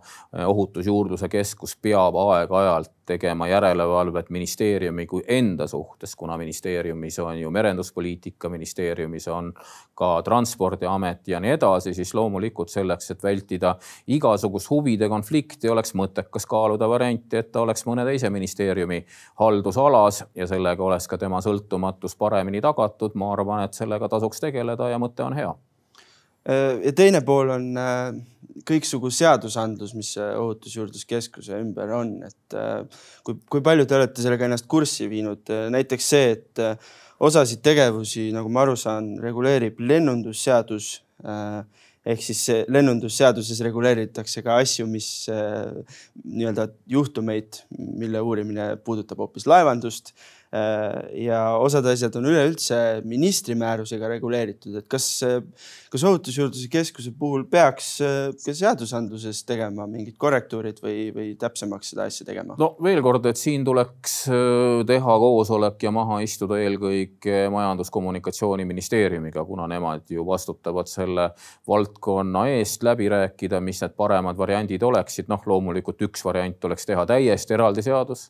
Ohutusjuurdluse 0.47 1.29
Keskus 1.31 1.77
peab 1.81 2.17
aeg-ajalt 2.27 2.96
tegema 3.07 3.47
järelevalvet 3.47 4.29
ministeeriumi 4.29 5.05
kui 5.07 5.23
enda 5.27 5.67
suhtes, 5.67 6.15
kuna 6.15 6.37
ministeeriumis 6.37 7.19
on 7.23 7.39
ju 7.39 7.51
merenduspoliitika, 7.51 8.49
ministeeriumis 8.49 9.27
on 9.27 9.53
ka 9.95 10.09
transpordiamet 10.25 11.27
ja 11.27 11.39
nii 11.39 11.55
edasi, 11.55 11.93
siis 11.97 12.13
loomulikult 12.13 12.69
selleks, 12.69 13.11
et 13.11 13.23
vältida 13.23 13.75
igasugust 14.07 14.69
huvide 14.69 15.09
konflikti 15.09 15.69
oleks 15.69 15.95
mõttekas 15.95 16.45
kaaluda 16.49 16.89
varianti, 16.89 17.39
et 17.39 17.51
ta 17.51 17.63
oleks 17.63 17.87
mõne 17.87 18.05
teise 18.07 18.29
ministeeriumi 18.33 19.03
haldusalas 19.39 20.25
ja 20.35 20.47
sellega 20.47 20.83
oleks 20.83 21.07
ka 21.07 21.17
tema 21.17 21.41
sõltumatus 21.41 22.17
paremini 22.17 22.61
tagatud. 22.61 23.15
ma 23.15 23.31
arvan, 23.33 23.63
et 23.63 23.73
sellega 23.73 24.09
tasuks 24.09 24.39
tegeleda 24.43 24.89
ja 24.89 24.99
mõte 24.99 25.23
on 25.23 25.33
hea. 25.33 25.55
Ja 26.47 26.93
teine 26.95 27.21
pool 27.27 27.51
on 27.55 27.65
äh, 27.79 28.11
kõiksugu 28.67 29.11
seadusandlus, 29.13 29.93
mis 29.97 30.13
Ohutusjuurdluskeskuse 30.17 31.59
ümber 31.61 31.91
on, 31.97 32.13
et 32.27 32.57
äh, 32.57 33.01
kui, 33.27 33.39
kui 33.51 33.63
palju 33.65 33.87
te 33.87 33.97
olete 33.99 34.23
sellega 34.23 34.47
ennast 34.47 34.67
kurssi 34.71 35.09
viinud, 35.11 35.49
näiteks 35.73 36.13
see, 36.13 36.31
et 36.37 36.63
äh, 36.63 36.93
osasid 37.23 37.63
tegevusi, 37.65 38.29
nagu 38.35 38.51
ma 38.53 38.63
aru 38.65 38.77
saan, 38.79 39.15
reguleerib 39.23 39.81
lennundusseadus 39.81 40.95
ehk 42.07 42.21
siis 42.21 42.43
lennundusseaduses 42.69 43.57
reguleeritakse 43.65 44.43
ka 44.45 44.59
asju, 44.61 44.85
mis 44.87 45.07
nii-öelda 45.25 46.67
juhtumeid, 46.93 47.57
mille 47.73 48.21
uurimine 48.21 48.67
puudutab 48.85 49.25
hoopis 49.25 49.47
laevandust 49.49 50.13
Äh, 50.46 50.46
ja 50.51 51.39
osad 51.59 51.85
asjad 51.91 52.15
on 52.15 52.27
üleüldse 52.29 52.77
ministri 53.07 53.55
määrusega 53.59 54.07
reguleeritud, 54.13 54.77
et 54.79 54.85
kas, 54.87 55.07
kas 55.91 56.05
Ohutusjuurdluse 56.07 56.69
Keskuse 56.71 57.11
puhul 57.19 57.43
peaks 57.51 57.89
äh, 58.05 58.29
ka 58.45 58.55
seadusandluses 58.55 59.41
tegema 59.47 59.87
mingid 59.91 60.15
korrektuurid 60.19 60.79
või, 60.83 61.09
või 61.15 61.33
täpsemaks 61.39 61.91
seda 61.93 62.07
asja 62.07 62.27
tegema? 62.29 62.55
no 62.59 62.69
veel 62.83 63.01
kord, 63.03 63.27
et 63.27 63.39
siin 63.39 63.65
tuleks 63.67 64.15
äh, 64.31 64.85
teha 64.87 65.17
koosolek 65.23 65.83
ja 65.83 65.91
maha 65.95 66.21
istuda 66.23 66.61
eelkõige 66.63 67.43
Majandus-Kommunikatsiooniministeeriumiga, 67.53 69.43
kuna 69.47 69.67
nemad 69.71 70.07
ju 70.11 70.25
vastutavad 70.27 70.87
selle 70.91 71.29
valdkonna 71.67 72.47
eest 72.55 72.87
läbi 72.87 73.11
rääkida, 73.11 73.59
mis 73.63 73.83
need 73.83 73.99
paremad 73.99 74.39
variandid 74.39 74.83
oleksid. 74.83 75.27
noh, 75.27 75.43
loomulikult 75.45 76.07
üks 76.07 76.23
variant 76.25 76.71
oleks 76.71 76.87
teha 76.87 77.05
täiesti 77.09 77.57
eraldi 77.57 77.83
seadus 77.83 78.29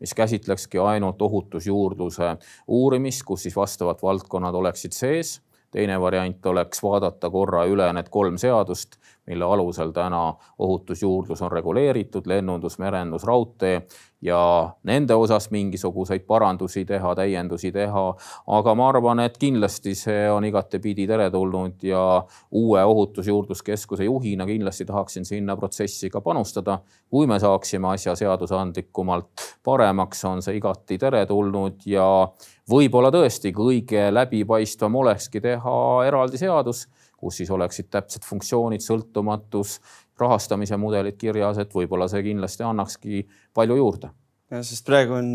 mis 0.00 0.14
käsitlekski 0.14 0.78
ainult 0.78 1.22
ohutusjuurdluse 1.22 2.36
uurimist, 2.68 3.22
kus 3.24 3.42
siis 3.42 3.56
vastavad 3.56 4.02
valdkonnad 4.02 4.54
oleksid 4.54 4.92
sees. 4.92 5.40
teine 5.74 5.96
variant 6.00 6.46
oleks 6.46 6.82
vaadata 6.82 7.30
korra 7.30 7.64
üle 7.66 7.88
need 7.92 8.06
kolm 8.10 8.36
seadust, 8.38 8.94
mille 9.26 9.44
alusel 9.44 9.92
täna 9.92 10.34
ohutusjuurdlus 10.58 11.42
on 11.42 11.52
reguleeritud, 11.52 12.26
lennundus, 12.26 12.78
merendus, 12.78 13.24
raudtee 13.24 13.82
ja 14.24 14.70
nende 14.82 15.14
osas 15.14 15.50
mingisuguseid 15.50 16.24
parandusi 16.26 16.84
teha, 16.84 17.14
täiendusi 17.14 17.72
teha. 17.72 18.04
aga 18.46 18.74
ma 18.74 18.88
arvan, 18.88 19.20
et 19.20 19.36
kindlasti 19.38 19.94
see 19.94 20.30
on 20.30 20.44
igatepidi 20.48 21.06
teretulnud 21.06 21.84
ja 21.84 22.24
uue 22.50 22.84
Ohutusjuurdluskeskuse 22.84 24.04
juhina 24.04 24.46
kindlasti 24.46 24.84
tahaksin 24.84 25.24
sinna 25.24 25.56
protsessi 25.56 26.10
ka 26.10 26.20
panustada. 26.20 26.78
kui 27.10 27.26
me 27.26 27.38
saaksime 27.38 27.88
asja 27.88 28.16
seadusandlikumalt 28.16 29.44
paremaks, 29.64 30.24
on 30.24 30.42
see 30.42 30.56
igati 30.56 30.98
teretulnud 30.98 31.84
ja 31.86 32.06
võib-olla 32.70 33.12
tõesti 33.12 33.52
kõige 33.52 34.08
läbipaistvam 34.14 34.94
olekski 34.94 35.40
teha 35.40 36.04
eraldi 36.06 36.40
seadus 36.40 36.86
kus 37.24 37.40
siis 37.40 37.52
oleksid 37.54 37.88
täpsed 37.92 38.26
funktsioonid, 38.26 38.84
sõltumatus, 38.84 39.78
rahastamise 40.20 40.76
mudelid 40.80 41.16
kirjas, 41.18 41.58
et 41.62 41.72
võib-olla 41.74 42.08
see 42.10 42.22
kindlasti 42.28 42.66
annakski 42.66 43.24
palju 43.56 43.78
juurde. 43.80 44.12
sest 44.62 44.84
praegu 44.86 45.16
on, 45.16 45.30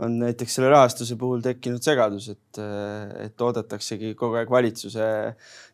on 0.00 0.14
näiteks 0.22 0.54
selle 0.56 0.70
rahastuse 0.72 1.18
puhul 1.20 1.42
tekkinud 1.44 1.84
segadus, 1.84 2.30
et, 2.32 2.60
et 3.26 3.44
oodataksegi 3.44 4.14
kogu 4.16 4.38
aeg 4.40 4.50
valitsuse 4.50 5.08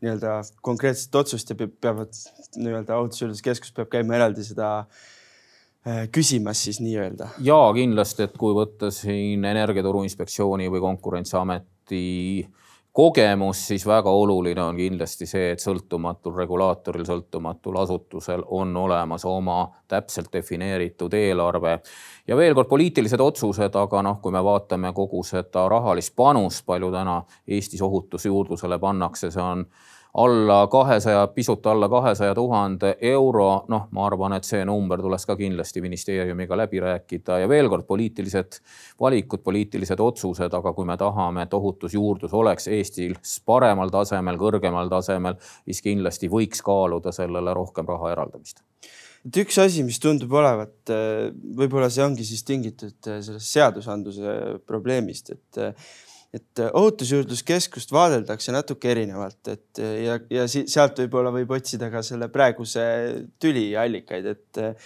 nii-öelda 0.02 0.40
konkreetset 0.64 1.14
otsust 1.20 1.52
ja 1.52 1.58
peavad 1.58 2.16
nii-öelda 2.56 2.98
ohutusjuurdluskeskus 3.02 3.76
peab 3.76 3.92
käima 3.92 4.16
eraldi 4.18 4.46
seda 4.48 4.72
äh, 4.80 6.08
küsimas 6.10 6.64
siis 6.66 6.80
nii-öelda. 6.82 7.30
ja 7.46 7.60
kindlasti, 7.76 8.26
et 8.26 8.34
kui 8.40 8.56
võtta 8.56 8.90
siin 8.94 9.44
Energiaturu 9.52 10.02
Inspektsiooni 10.08 10.66
või 10.72 10.82
Konkurentsiameti 10.88 12.04
äh, 12.42 12.63
kogemus, 12.94 13.66
siis 13.66 13.86
väga 13.86 14.10
oluline 14.10 14.62
on 14.62 14.76
kindlasti 14.78 15.26
see, 15.26 15.48
et 15.52 15.62
sõltumatul 15.62 16.36
regulaatoril, 16.38 17.02
sõltumatul 17.08 17.80
asutusel 17.82 18.44
on 18.54 18.76
olemas 18.76 19.24
oma 19.26 19.64
täpselt 19.90 20.30
defineeritud 20.32 21.14
eelarve. 21.14 21.80
ja 22.26 22.36
veel 22.36 22.54
kord 22.54 22.68
poliitilised 22.70 23.20
otsused, 23.20 23.74
aga 23.74 24.02
noh, 24.02 24.20
kui 24.22 24.32
me 24.32 24.44
vaatame 24.44 24.92
kogu 24.94 25.24
seda 25.26 25.66
rahalist 25.68 26.14
panust, 26.16 26.62
palju 26.66 26.92
täna 26.92 27.22
Eestis 27.48 27.82
ohutusjuurdlusele 27.82 28.78
pannakse, 28.78 29.30
see 29.30 29.42
on 29.42 29.66
alla 30.14 30.66
kahesaja, 30.66 31.26
pisut 31.26 31.66
alla 31.66 31.88
kahesaja 31.88 32.34
tuhande 32.34 32.96
euro. 33.00 33.64
noh, 33.68 33.88
ma 33.90 34.06
arvan, 34.06 34.32
et 34.36 34.46
see 34.46 34.64
number 34.64 35.02
tuleks 35.02 35.26
ka 35.26 35.36
kindlasti 35.36 35.82
ministeeriumiga 35.82 36.56
läbi 36.56 36.80
rääkida. 36.80 37.38
Ja 37.42 37.48
veel 37.48 37.68
kord 37.68 37.86
poliitilised 37.86 38.60
valikud, 39.00 39.42
poliitilised 39.42 40.00
otsused, 40.00 40.54
aga 40.54 40.72
kui 40.72 40.86
me 40.86 40.96
tahame, 40.96 41.42
et 41.42 41.54
ohutusjuurdlus 41.54 42.34
oleks 42.34 42.68
Eestis 42.68 43.40
paremal 43.46 43.90
tasemel, 43.90 44.38
kõrgemal 44.38 44.92
tasemel, 44.92 45.40
siis 45.64 45.82
kindlasti 45.82 46.30
võiks 46.30 46.62
kaaluda 46.62 47.12
sellele 47.12 47.54
rohkem 47.54 47.88
raha 47.90 48.14
eraldamist. 48.14 48.62
Et 49.24 49.38
üks 49.40 49.56
asi, 49.58 49.80
mis 49.82 49.96
tundub 49.98 50.32
olevat, 50.36 50.90
võib-olla 51.56 51.88
see 51.90 52.04
ongi 52.04 52.26
siis 52.28 52.44
tingitud 52.44 52.98
sellest 53.00 53.48
seadusandluse 53.48 54.58
probleemist, 54.68 55.32
et 55.32 55.62
et 56.34 56.62
ohutusjuurdluskeskust 56.66 57.92
vaadeldakse 57.94 58.54
natuke 58.54 58.90
erinevalt, 58.90 59.52
et 59.52 59.82
ja, 60.02 60.18
ja 60.32 60.46
sealt 60.50 60.98
võib-olla 61.04 61.30
võib 61.34 61.52
otsida 61.54 61.90
ka 61.92 62.02
selle 62.06 62.28
praeguse 62.32 62.84
tüli 63.42 63.68
allikaid, 63.78 64.26
et, 64.32 64.82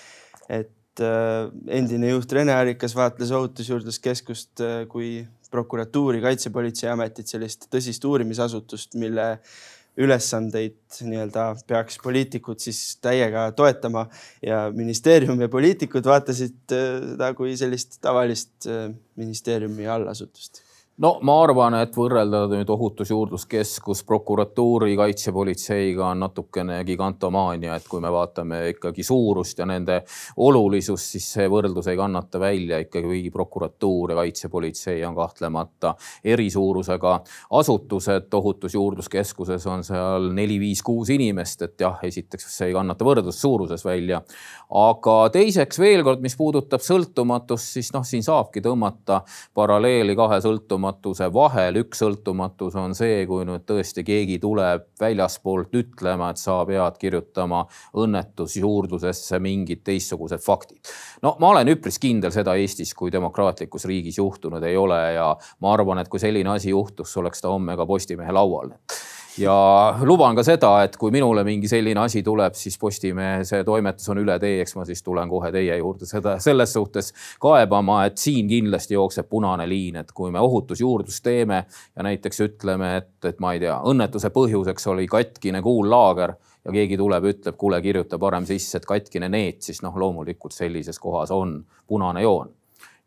et 0.58 1.04
endine 1.72 2.12
juht 2.12 2.34
Rene 2.36 2.52
Arikas 2.52 2.96
vaatles 2.98 3.32
ohutusjuurdluskeskust 3.38 4.64
kui 4.92 5.22
prokuratuuri, 5.48 6.20
Kaitsepolitseiametit, 6.20 7.30
sellist 7.30 7.68
tõsist 7.72 8.04
uurimisasutust, 8.04 8.98
mille 9.00 9.30
ülesandeid 9.98 11.00
nii-öelda 11.08 11.48
peaks 11.66 11.96
poliitikud 12.02 12.60
siis 12.62 12.98
täiega 13.02 13.48
toetama. 13.56 14.04
Ja 14.44 14.68
ministeerium 14.74 15.40
ja 15.42 15.48
poliitikud 15.50 16.06
vaatasid 16.06 16.60
seda 16.76 17.32
kui 17.38 17.56
sellist 17.58 17.98
tavalist 18.04 18.68
ministeeriumi 19.18 19.88
allasutust 19.90 20.67
no 20.98 21.12
ma 21.22 21.34
arvan, 21.44 21.76
et 21.78 21.94
võrrelda 21.94 22.40
nüüd 22.50 22.70
Ohutusjuurdluskeskus 22.74 24.02
prokuratuuri, 24.06 24.96
kaitsepolitseiga 24.98 26.08
on 26.10 26.24
natukene 26.24 26.80
gigantomaania, 26.86 27.76
et 27.78 27.86
kui 27.88 28.02
me 28.02 28.10
vaatame 28.12 28.60
ikkagi 28.72 29.04
suurust 29.06 29.62
ja 29.62 29.66
nende 29.68 30.00
olulisust, 30.42 31.12
siis 31.14 31.28
see 31.36 31.46
võrdlus 31.50 31.86
ei 31.90 31.98
kannata 31.98 32.40
välja 32.42 32.80
ikkagi, 32.82 33.06
kuigi 33.06 33.30
prokuratuur 33.34 34.12
ja 34.12 34.18
kaitsepolitsei 34.18 35.04
on 35.06 35.14
kahtlemata 35.18 35.94
eri 36.24 36.48
suurusega 36.50 37.14
asutused. 37.60 38.26
ohutusjuurdluskeskuses 38.38 39.66
on 39.70 39.84
seal 39.86 40.28
neli, 40.34 40.58
viis, 40.60 40.82
kuus 40.82 41.12
inimest, 41.14 41.62
et 41.62 41.80
jah, 41.80 41.98
esiteks 42.02 42.50
see 42.56 42.72
ei 42.72 42.74
kannata 42.74 43.06
võrdlust 43.06 43.38
suuruses 43.38 43.84
välja. 43.86 44.22
aga 44.74 45.16
teiseks 45.32 45.78
veel 45.78 46.02
kord, 46.04 46.20
mis 46.20 46.36
puudutab 46.36 46.82
sõltumatust, 46.82 47.78
siis 47.78 47.92
noh, 47.94 48.04
siin 48.04 48.26
saabki 48.26 48.60
tõmmata 48.64 49.22
paralleeli 49.54 50.16
kahe 50.18 50.40
sõltumatuse 50.42 50.87
sõltumatuse 50.88 51.28
vahel. 51.32 51.76
üks 51.82 52.00
sõltumatus 52.00 52.76
on 52.76 52.94
see, 52.94 53.26
kui 53.26 53.44
nüüd 53.44 53.64
tõesti 53.66 54.04
keegi 54.04 54.38
tuleb 54.40 54.86
väljaspoolt 55.00 55.74
ütlema, 55.74 56.30
et 56.30 56.38
sa 56.38 56.64
pead 56.66 56.98
kirjutama 56.98 57.66
õnnetusjuurdlusesse 57.94 59.38
mingid 59.38 59.84
teistsugused 59.84 60.40
faktid. 60.40 60.80
no 61.22 61.36
ma 61.40 61.50
olen 61.50 61.68
üpris 61.68 61.98
kindel, 61.98 62.30
seda 62.32 62.54
Eestis 62.56 62.94
kui 62.94 63.12
demokraatlikus 63.12 63.84
riigis 63.84 64.18
juhtunud 64.18 64.62
ei 64.62 64.76
ole 64.76 65.12
ja 65.14 65.36
ma 65.60 65.72
arvan, 65.72 65.98
et 65.98 66.08
kui 66.08 66.18
selline 66.18 66.50
asi 66.50 66.70
juhtuks, 66.70 67.16
oleks 67.16 67.40
ta 67.40 67.48
homme 67.48 67.76
ka 67.76 67.86
Postimehe 67.86 68.32
laual 68.32 68.72
ja 69.38 69.94
luban 70.02 70.36
ka 70.36 70.42
seda, 70.46 70.70
et 70.84 70.96
kui 70.98 71.12
minule 71.14 71.44
mingi 71.46 71.68
selline 71.70 72.00
asi 72.02 72.22
tuleb, 72.26 72.56
siis 72.58 72.78
Postimehe 72.78 73.44
see 73.48 73.62
toimetus 73.66 74.08
on 74.12 74.20
üle 74.22 74.38
tee, 74.42 74.60
eks 74.62 74.74
ma 74.78 74.84
siis 74.88 75.02
tulen 75.06 75.30
kohe 75.30 75.50
teie 75.54 75.78
juurde 75.78 76.08
seda 76.08 76.36
selles 76.42 76.72
suhtes 76.74 77.12
kaebama, 77.42 78.02
et 78.08 78.18
siin 78.18 78.48
kindlasti 78.50 78.96
jookseb 78.96 79.28
punane 79.30 79.68
liin, 79.68 80.00
et 80.02 80.12
kui 80.12 80.32
me 80.34 80.42
ohutusjuurdlust 80.42 81.24
teeme 81.24 81.62
ja 81.68 82.06
näiteks 82.06 82.44
ütleme, 82.48 82.96
et, 83.02 83.14
et 83.30 83.40
ma 83.42 83.54
ei 83.54 83.62
tea, 83.62 83.78
õnnetuse 83.92 84.32
põhjuseks 84.34 84.90
oli 84.92 85.08
katkine 85.10 85.62
kuullaager 85.62 86.34
ja 86.64 86.74
keegi 86.74 86.98
tuleb, 87.00 87.30
ütleb, 87.32 87.56
kuule, 87.60 87.80
kirjuta 87.84 88.18
parem 88.18 88.46
sisse, 88.48 88.78
et 88.78 88.88
katkine 88.88 89.30
neet, 89.32 89.62
siis 89.62 89.82
noh, 89.86 89.96
loomulikult 89.96 90.56
sellises 90.56 90.98
kohas 91.02 91.32
on 91.34 91.60
punane 91.86 92.26
joon 92.26 92.57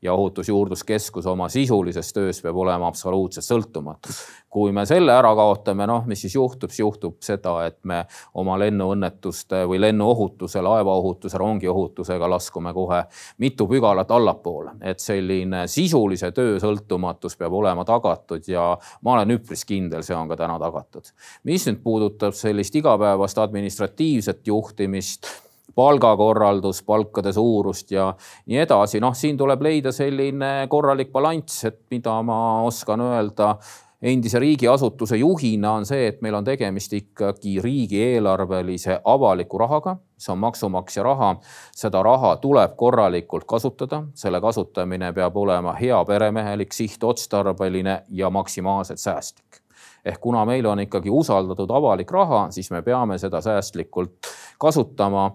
ja 0.01 0.13
Ohutusjuurdluskeskus 0.13 1.25
oma 1.25 1.49
sisulises 1.49 2.13
töös 2.13 2.41
peab 2.41 2.57
olema 2.57 2.87
absoluutselt 2.87 3.45
sõltumatu. 3.45 4.13
kui 4.49 4.71
me 4.75 4.83
selle 4.85 5.13
ära 5.15 5.29
kaotame, 5.35 5.85
noh, 5.87 6.03
mis 6.05 6.21
siis 6.25 6.33
juhtub, 6.35 6.69
siis 6.69 6.79
juhtub 6.79 7.21
seda, 7.23 7.53
et 7.65 7.77
me 7.87 8.01
oma 8.33 8.57
lennuõnnetuste 8.59 9.61
või 9.69 9.79
lennuohutuse, 9.79 10.59
laevaohutuse, 10.61 11.37
rongiohutusega 11.37 12.29
laskume 12.29 12.73
kohe 12.73 13.03
mitu 13.37 13.67
pügalat 13.67 14.11
allapoole, 14.11 14.73
et 14.81 14.99
selline 14.99 15.67
sisulise 15.71 16.31
töö 16.35 16.59
sõltumatus 16.59 17.37
peab 17.39 17.53
olema 17.53 17.85
tagatud 17.87 18.47
ja 18.47 18.73
ma 19.01 19.13
olen 19.13 19.37
üpris 19.37 19.63
kindel, 19.65 20.03
see 20.03 20.17
on 20.17 20.27
ka 20.27 20.35
täna 20.43 20.59
tagatud. 20.59 21.13
mis 21.43 21.67
nüüd 21.67 21.79
puudutab 21.83 22.35
sellist 22.35 22.75
igapäevast 22.75 23.37
administratiivset 23.37 24.47
juhtimist 24.47 25.31
palgakorraldus, 25.75 26.83
palkade 26.83 27.33
suurust 27.33 27.91
ja 27.91 28.13
nii 28.45 28.57
edasi. 28.65 28.99
noh, 28.99 29.15
siin 29.15 29.37
tuleb 29.37 29.61
leida 29.61 29.91
selline 29.91 30.67
korralik 30.69 31.11
balanss, 31.11 31.65
et 31.65 31.79
mida 31.91 32.21
ma 32.23 32.61
oskan 32.63 33.01
öelda 33.01 33.55
endise 34.01 34.39
riigiasutuse 34.39 35.17
juhina 35.17 35.71
on 35.77 35.85
see, 35.85 36.07
et 36.07 36.21
meil 36.21 36.35
on 36.35 36.45
tegemist 36.45 36.93
ikkagi 36.97 37.59
riigieelarvelise 37.61 38.99
avaliku 39.05 39.61
rahaga, 39.61 39.95
see 40.17 40.33
on 40.33 40.41
maksumaksja 40.41 41.03
raha. 41.05 41.35
seda 41.75 42.03
raha 42.03 42.35
tuleb 42.41 42.75
korralikult 42.77 43.45
kasutada, 43.45 44.03
selle 44.15 44.41
kasutamine 44.41 45.13
peab 45.13 45.37
olema 45.37 45.73
heaperemehelik, 45.77 46.73
sihtotstarbeline 46.73 48.01
ja 48.09 48.29
maksimaalselt 48.29 48.99
säästlik 48.99 49.61
ehk 50.05 50.17
kuna 50.21 50.45
meil 50.45 50.65
on 50.65 50.79
ikkagi 50.79 51.09
usaldatud 51.13 51.69
avalik 51.69 52.11
raha, 52.11 52.47
siis 52.51 52.71
me 52.71 52.81
peame 52.81 53.17
seda 53.21 53.41
säästlikult 53.41 54.29
kasutama 54.59 55.31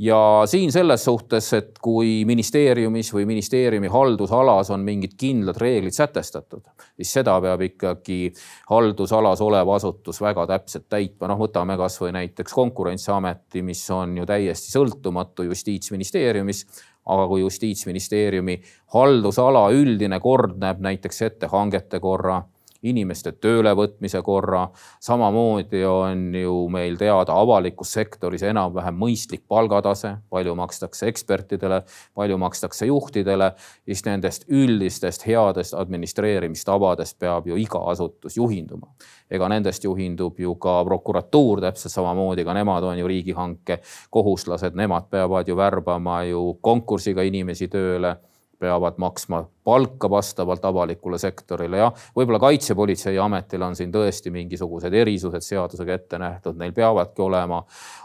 ja 0.00 0.42
siin 0.48 0.72
selles 0.72 1.04
suhtes, 1.04 1.52
et 1.52 1.78
kui 1.82 2.24
ministeeriumis 2.24 3.12
või 3.12 3.26
ministeeriumi 3.28 3.90
haldusalas 3.92 4.70
on 4.72 4.84
mingid 4.84 5.12
kindlad 5.20 5.60
reeglid 5.60 5.92
sätestatud, 5.92 6.62
siis 6.96 7.12
seda 7.18 7.34
peab 7.44 7.60
ikkagi 7.66 8.32
haldusalas 8.70 9.42
olev 9.44 9.68
asutus 9.76 10.20
väga 10.24 10.46
täpselt 10.54 10.88
täitma. 10.88 11.28
noh, 11.28 11.40
võtame 11.40 11.76
kasvõi 11.76 12.14
näiteks 12.16 12.54
Konkurentsiameti, 12.56 13.62
mis 13.62 13.84
on 13.90 14.16
ju 14.16 14.26
täiesti 14.26 14.72
sõltumatu 14.72 15.44
justiitsministeeriumis 15.50 16.64
aga 17.10 17.26
kui 17.28 17.40
justiitsministeeriumi 17.40 18.56
haldusala 18.94 19.68
üldine 19.74 20.20
kord 20.20 20.56
näeb 20.60 20.80
näiteks 20.84 21.22
ette 21.22 21.48
hangete 21.50 22.00
korra 22.00 22.42
inimeste 22.82 23.32
töölevõtmise 23.32 24.22
korra. 24.22 24.68
samamoodi 25.00 25.84
on 25.84 26.34
ju 26.34 26.68
meil 26.68 26.96
teada 26.96 27.32
avalikus 27.32 27.92
sektoris 27.92 28.42
enam-vähem 28.42 28.96
mõistlik 28.96 29.42
palgatase, 29.48 30.16
palju 30.30 30.54
makstakse 30.54 31.08
ekspertidele, 31.08 31.82
palju 32.14 32.38
makstakse 32.38 32.86
juhtidele, 32.86 33.52
siis 33.84 34.04
nendest 34.04 34.44
üldistest 34.48 35.26
headest 35.26 35.74
administreerimistavadest 35.74 37.18
peab 37.18 37.46
ju 37.46 37.56
iga 37.56 37.84
asutus 37.90 38.36
juhinduma. 38.36 38.86
ega 39.30 39.48
nendest 39.48 39.84
juhindub 39.84 40.38
ju 40.40 40.54
ka 40.54 40.84
prokuratuur 40.84 41.60
täpselt 41.60 41.92
samamoodi, 41.92 42.44
ka 42.44 42.54
nemad 42.54 42.82
on 42.84 42.98
ju 42.98 43.06
riigihanke 43.08 43.78
kohuslased, 44.10 44.74
nemad 44.74 45.10
peavad 45.10 45.48
ju 45.48 45.56
värbama 45.56 46.24
ju 46.24 46.58
konkursiga 46.60 47.22
inimesi 47.22 47.68
tööle 47.68 48.16
peavad 48.60 48.98
maksma 49.00 49.44
palka 49.64 50.10
vastavalt 50.10 50.64
avalikule 50.64 51.18
sektorile 51.18 51.80
ja 51.80 51.88
võib-olla 52.16 52.40
Kaitsepolitseiametil 52.42 53.62
on 53.62 53.76
siin 53.76 53.92
tõesti 53.94 54.32
mingisugused 54.34 54.94
erisused 54.94 55.44
seadusega 55.44 55.96
ette 55.96 56.20
nähtud, 56.20 56.58
neil 56.60 56.76
peavadki 56.76 57.22
olema. 57.22 57.64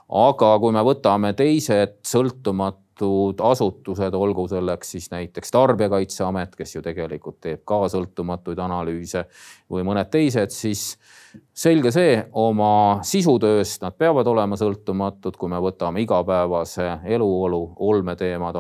aga 0.10 0.56
kui 0.60 0.72
me 0.72 0.84
võtame 0.86 1.34
teised 1.36 2.00
sõltumatud 2.06 3.42
asutused, 3.44 4.14
olgu 4.14 4.48
selleks 4.48 4.92
siis 4.96 5.10
näiteks 5.12 5.52
Tarbijakaitseamet, 5.52 6.56
kes 6.56 6.76
ju 6.76 6.82
tegelikult 6.86 7.42
teeb 7.44 7.66
ka 7.68 7.82
sõltumatuid 7.92 8.60
analüüse 8.64 9.26
või 9.72 9.84
mõned 9.84 10.08
teised, 10.12 10.56
siis 10.56 10.94
selge 11.54 11.92
see, 11.92 12.22
oma 12.32 13.02
sisutööst 13.04 13.84
nad 13.84 13.98
peavad 13.98 14.28
olema 14.32 14.56
sõltumatud, 14.60 15.36
kui 15.36 15.52
me 15.52 15.60
võtame 15.60 16.06
igapäevase 16.06 16.88
eluolu, 17.18 17.66
olmeteemad, 17.90 18.56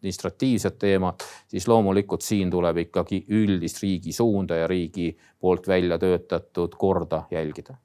administratiivsed 0.00 0.78
teemad, 0.80 1.20
siis 1.50 1.68
loomulikult 1.68 2.24
siin 2.24 2.50
tuleb 2.50 2.86
ikkagi 2.86 3.22
üldist 3.36 3.82
riigi 3.84 4.12
suunda 4.16 4.56
ja 4.62 4.66
riigi 4.70 5.12
poolt 5.40 5.68
välja 5.68 5.98
töötatud 6.00 6.74
korda 6.80 7.26
jälgida. 7.30 7.76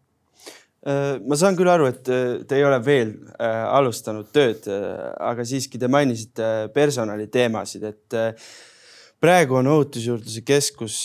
Äh, 0.85 1.17
ma 1.25 1.35
saan 1.35 1.57
küll 1.57 1.69
aru, 1.71 1.89
et 1.89 2.07
äh, 2.13 2.45
te 2.47 2.59
ei 2.59 2.65
ole 2.65 2.77
veel 2.85 3.15
äh, 3.41 3.63
alustanud 3.73 4.29
tööd, 4.33 4.67
aga 4.69 5.45
siiski 5.47 5.81
te 5.81 5.89
mainisite 5.91 6.69
personaliteemasid, 6.75 7.87
et 7.89 8.17
praegu 9.19 9.57
on 9.59 9.71
Ohutusjuurdluse 9.73 10.43
Keskus 10.45 10.99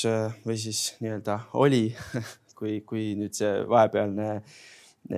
või 0.45 0.59
siis 0.61 0.99
nii-öelda 1.01 1.39
oli 1.59 1.87
kui, 2.59 2.83
kui 2.85 3.15
nüüd 3.17 3.35
see 3.35 3.63
vahepealne 3.71 4.43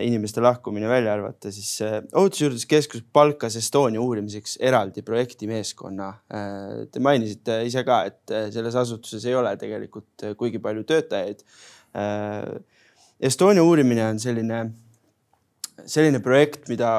inimeste 0.00 0.40
lahkumine 0.40 0.88
välja 0.88 1.12
arvata, 1.12 1.50
siis 1.52 1.82
Ohutusjuurdluskeskus 2.14 3.02
palkas 3.12 3.56
Estonia 3.60 4.00
uurimiseks 4.00 4.56
eraldi 4.64 5.02
projektimeeskonna. 5.04 6.08
Te 6.92 7.02
mainisite 7.02 7.58
ise 7.68 7.82
ka, 7.84 8.04
et 8.08 8.34
selles 8.54 8.78
asutuses 8.78 9.26
ei 9.28 9.36
ole 9.36 9.52
tegelikult 9.60 10.24
kuigi 10.40 10.62
palju 10.62 10.86
töötajaid. 10.88 11.44
Estonia 13.20 13.62
uurimine 13.62 14.06
on 14.06 14.22
selline 14.22 14.62
selline 15.88 16.20
projekt, 16.22 16.66
mida 16.70 16.90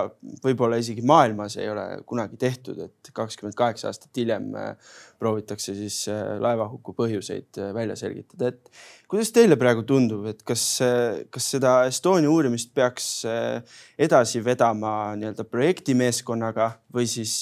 võib-olla 0.44 0.78
isegi 0.82 1.04
maailmas 1.06 1.56
ei 1.60 1.70
ole 1.72 1.86
kunagi 2.10 2.38
tehtud, 2.40 2.80
et 2.86 3.12
kakskümmend 3.16 3.56
kaheksa 3.58 3.90
aastat 3.90 4.18
hiljem 4.18 4.50
äh, 4.58 4.96
proovitakse 5.22 5.76
siis 5.78 6.00
äh, 6.12 6.36
laevahuku 6.44 6.96
põhjuseid 6.98 7.62
äh, 7.62 7.72
välja 7.76 7.98
selgitada, 8.00 8.52
et 8.52 8.74
kuidas 9.12 9.32
teile 9.36 9.58
praegu 9.60 9.86
tundub, 9.88 10.26
et 10.32 10.42
kas, 10.48 10.66
kas 11.34 11.52
seda 11.56 11.76
Estonia 11.90 12.32
uurimist 12.34 12.74
peaks 12.74 13.08
edasi 14.02 14.42
vedama 14.46 15.14
nii-öelda 15.20 15.46
projektimeeskonnaga 15.46 16.72
või 16.96 17.06
siis 17.10 17.40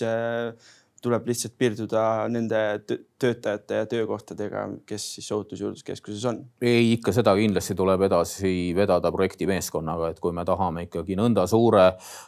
tuleb 1.01 1.27
lihtsalt 1.27 1.53
piirduda 1.57 2.03
nende 2.29 2.59
töötajate 3.21 3.79
ja 3.81 3.85
töökohtadega, 3.89 4.63
kes 4.89 5.05
siis 5.15 5.31
ohutusjuurdluskeskuses 5.35 6.25
on? 6.29 6.39
ei, 6.61 6.93
ikka 6.93 7.13
seda 7.15 7.33
kindlasti 7.37 7.75
tuleb 7.77 8.05
edasi 8.07 8.53
vedada 8.77 9.11
projektimeeskonnaga, 9.13 10.11
et 10.11 10.21
kui 10.23 10.33
me 10.35 10.45
tahame 10.47 10.85
ikkagi 10.87 11.17
nõnda 11.19 11.47
suure, 11.49 11.87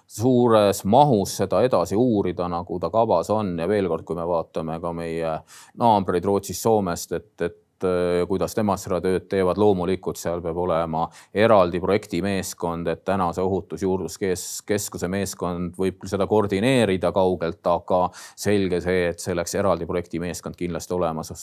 suures 0.10 0.84
mahus 0.90 1.38
seda 1.42 1.64
edasi 1.66 1.98
uurida, 2.00 2.50
nagu 2.52 2.80
ta 2.82 2.92
kavas 2.94 3.30
on 3.34 3.56
ja 3.62 3.70
veel 3.70 3.90
kord, 3.92 4.06
kui 4.08 4.18
me 4.18 4.28
vaatame 4.30 4.80
ka 4.82 4.94
meie 4.98 5.38
naabreid 5.82 6.26
Rootsist, 6.26 6.66
Soomest, 6.66 7.14
et, 7.18 7.34
et 7.42 7.63
et 7.84 8.28
kuidas 8.30 8.56
nemad 8.58 8.82
seda 8.82 9.00
tööd 9.04 9.28
teevad, 9.32 9.60
loomulikult 9.62 10.20
seal 10.20 10.42
peab 10.44 10.58
olema 10.64 11.06
eraldi 11.34 11.82
projektimeeskond, 11.84 12.88
et 12.92 13.04
tänase 13.08 13.44
ohutusjuurdluskeskuse 13.44 15.10
meeskond 15.12 15.78
võib 15.80 16.08
seda 16.10 16.28
koordineerida 16.30 17.14
kaugelt, 17.16 17.62
aga 17.68 18.02
selge 18.16 18.82
see, 18.84 19.10
et 19.12 19.24
selleks 19.24 19.56
eraldi 19.60 19.88
projektimeeskond 19.90 20.58
kindlasti 20.60 20.98
olemas, 20.98 21.34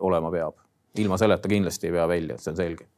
olema 0.00 0.32
peab. 0.34 0.56
ilma 0.98 1.18
selleta 1.20 1.48
kindlasti 1.48 1.86
ei 1.86 1.92
vea 1.92 2.06
välja, 2.08 2.38
see 2.38 2.50
on 2.50 2.56
selge. 2.58 2.88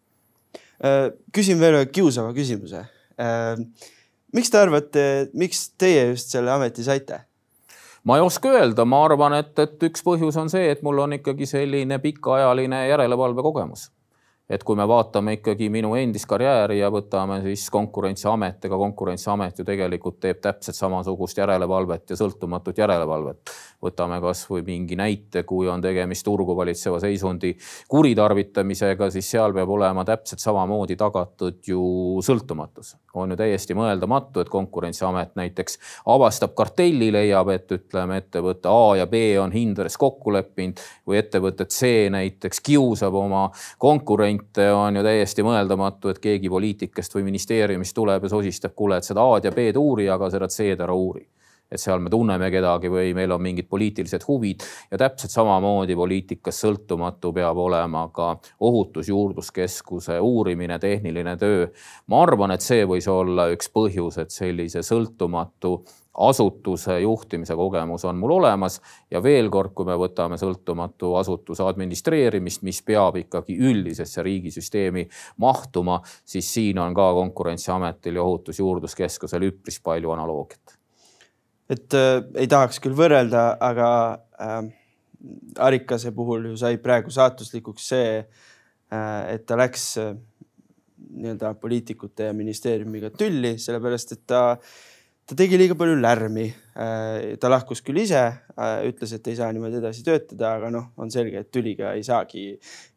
Äh, 0.81 1.11
küsin 1.35 1.61
veel 1.61 1.77
ühe 1.77 1.89
kiusava 1.93 2.33
küsimuse. 2.33 2.87
Äh, 3.21 3.61
miks 4.33 4.53
te 4.53 4.61
arvate, 4.61 5.03
miks 5.37 5.67
teie 5.77 6.07
just 6.13 6.33
selle 6.33 6.53
ameti 6.55 6.85
saite? 6.87 7.27
Ma 8.05 8.17
ei 8.17 8.25
oska 8.25 8.49
öelda, 8.49 8.85
ma 8.85 9.05
arvan, 9.05 9.39
et, 9.41 9.59
et 9.59 9.89
üks 9.91 10.05
põhjus 10.07 10.39
on 10.41 10.51
see, 10.53 10.71
et 10.71 10.83
mul 10.83 10.99
on 11.05 11.19
ikkagi 11.19 11.47
selline 11.47 11.99
pikaajaline 12.03 12.87
järelevalvekogemus 12.89 13.91
et 14.51 14.65
kui 14.67 14.77
me 14.77 14.85
vaatame 14.89 15.37
ikkagi 15.39 15.69
minu 15.71 15.93
endist 15.99 16.27
karjääri 16.31 16.81
ja 16.81 16.91
võtame 16.91 17.39
siis 17.45 17.69
Konkurentsiamet, 17.71 18.65
ega 18.67 18.79
Konkurentsiamet 18.81 19.63
ju 19.63 19.67
tegelikult 19.67 20.19
teeb 20.23 20.41
täpselt 20.43 20.77
samasugust 20.77 21.39
järelevalvet 21.39 22.11
ja 22.11 22.19
sõltumatut 22.19 22.79
järelevalvet. 22.83 23.55
Võtame 23.83 24.21
kasvõi 24.21 24.63
mingi 24.67 24.97
näite, 24.97 25.43
kui 25.49 25.69
on 25.69 25.81
tegemist 25.81 26.25
turgu 26.25 26.57
valitseva 26.57 27.01
seisundi 27.01 27.55
kuritarvitamisega, 27.89 29.11
siis 29.11 29.31
seal 29.31 29.55
peab 29.57 29.73
olema 29.73 30.05
täpselt 30.05 30.43
samamoodi 30.43 30.97
tagatud 31.01 31.61
ju 31.67 31.83
sõltumatus. 32.25 32.97
on 33.15 33.31
ju 33.31 33.37
täiesti 33.37 33.75
mõeldamatu, 33.75 34.41
et 34.41 34.49
Konkurentsiamet 34.49 35.33
näiteks 35.35 35.79
avastab 36.07 36.55
kartelli, 36.55 37.11
leiab, 37.13 37.49
et 37.49 37.73
ütleme, 37.73 38.21
ettevõte 38.23 38.69
A 38.71 38.97
ja 38.97 39.07
B 39.07 39.15
on 39.43 39.51
hindades 39.53 39.97
kokku 39.99 40.33
leppinud 40.33 40.79
või 41.07 41.19
ettevõte 41.19 41.67
C 41.67 42.07
näiteks 42.11 42.61
kiusab 42.61 43.15
oma 43.15 43.51
konkurenti 43.79 44.41
variante 44.51 44.73
on 44.73 44.97
ju 44.97 45.03
täiesti 45.03 45.43
mõeldamatu, 45.43 46.11
et 46.11 46.19
keegi 46.19 46.49
poliitikast 46.49 47.15
või 47.15 47.25
ministeeriumist 47.31 47.95
tuleb 47.95 48.25
ja 48.25 48.29
sosistab, 48.29 48.75
kuule, 48.75 48.99
et 48.99 49.05
seda 49.05 49.23
A-d 49.23 49.45
ja 49.45 49.53
B-d 49.53 49.77
uuri, 49.77 50.09
aga 50.09 50.31
seda 50.31 50.49
C-d 50.49 50.81
ära 50.81 50.95
uuri 50.95 51.27
et 51.71 51.81
seal 51.81 52.03
me 52.03 52.11
tunneme 52.11 52.51
kedagi 52.51 52.91
või 52.93 53.15
meil 53.15 53.33
on 53.33 53.43
mingid 53.43 53.69
poliitilised 53.71 54.27
huvid 54.29 54.65
ja 54.91 54.99
täpselt 55.05 55.35
samamoodi 55.35 55.97
poliitikas 55.97 56.61
sõltumatu 56.65 57.33
peab 57.37 57.59
olema 57.63 58.07
ka 58.15 58.33
ohutusjuurdluskeskuse 58.61 60.19
uurimine, 60.21 60.79
tehniline 60.79 61.37
töö. 61.37 61.67
ma 62.07 62.23
arvan, 62.23 62.51
et 62.51 62.65
see 62.65 62.85
võis 62.85 63.09
olla 63.09 63.51
üks 63.55 63.71
põhjus, 63.73 64.19
et 64.19 64.31
sellise 64.31 64.83
sõltumatu 64.87 65.79
asutuse 66.21 67.01
juhtimise 67.01 67.55
kogemus 67.57 68.05
on 68.05 68.17
mul 68.17 68.31
olemas 68.31 68.81
ja 69.11 69.23
veel 69.23 69.51
kord, 69.51 69.73
kui 69.75 69.87
me 69.89 69.97
võtame 69.99 70.39
sõltumatu 70.41 71.15
asutuse 71.21 71.65
administreerimist, 71.65 72.65
mis 72.67 72.83
peab 72.83 73.17
ikkagi 73.23 73.57
üldisesse 73.57 74.23
riigisüsteemi 74.27 75.07
mahtuma, 75.41 76.01
siis 76.25 76.51
siin 76.55 76.79
on 76.79 76.95
ka 76.95 77.13
Konkurentsiametil 77.21 78.21
ja 78.21 78.27
Ohutusjuurdluskeskusel 78.27 79.49
üpris 79.53 79.81
palju 79.85 80.13
analoogiat. 80.17 80.80
Et 81.71 81.97
äh, 81.97 82.21
ei 82.43 82.51
tahaks 82.51 82.81
küll 82.83 82.97
võrrelda, 82.99 83.55
aga 83.63 83.91
äh, 84.41 84.61
Arikase 85.61 86.15
puhul 86.17 86.51
ju 86.51 86.57
sai 86.57 86.79
praegu 86.81 87.13
saatuslikuks 87.13 87.91
see 87.93 88.15
äh,, 88.21 89.35
et 89.35 89.45
ta 89.47 89.59
läks 89.61 89.91
äh, 90.01 90.15
nii-öelda 91.11 91.55
poliitikute 91.61 92.31
ja 92.31 92.37
ministeeriumiga 92.37 93.13
tülli, 93.17 93.57
sellepärast 93.61 94.17
et 94.17 94.25
ta 94.31 94.43
äh, 94.55 94.73
ta 95.31 95.37
tegi 95.39 95.59
liiga 95.61 95.77
palju 95.79 95.95
lärmi. 96.01 96.49
Äh, 96.81 97.37
ta 97.39 97.51
lahkus 97.53 97.85
küll 97.87 98.01
ise, 98.03 98.23
äh, 98.59 98.81
ütles, 98.89 99.13
et 99.15 99.29
ei 99.31 99.37
saa 99.39 99.51
niimoodi 99.55 99.79
edasi 99.79 100.03
töötada, 100.07 100.57
aga 100.57 100.73
noh, 100.75 100.89
on 100.99 101.13
selge, 101.15 101.45
et 101.45 101.53
tüliga 101.55 101.93
ei 101.95 102.03
saagi 102.07 102.45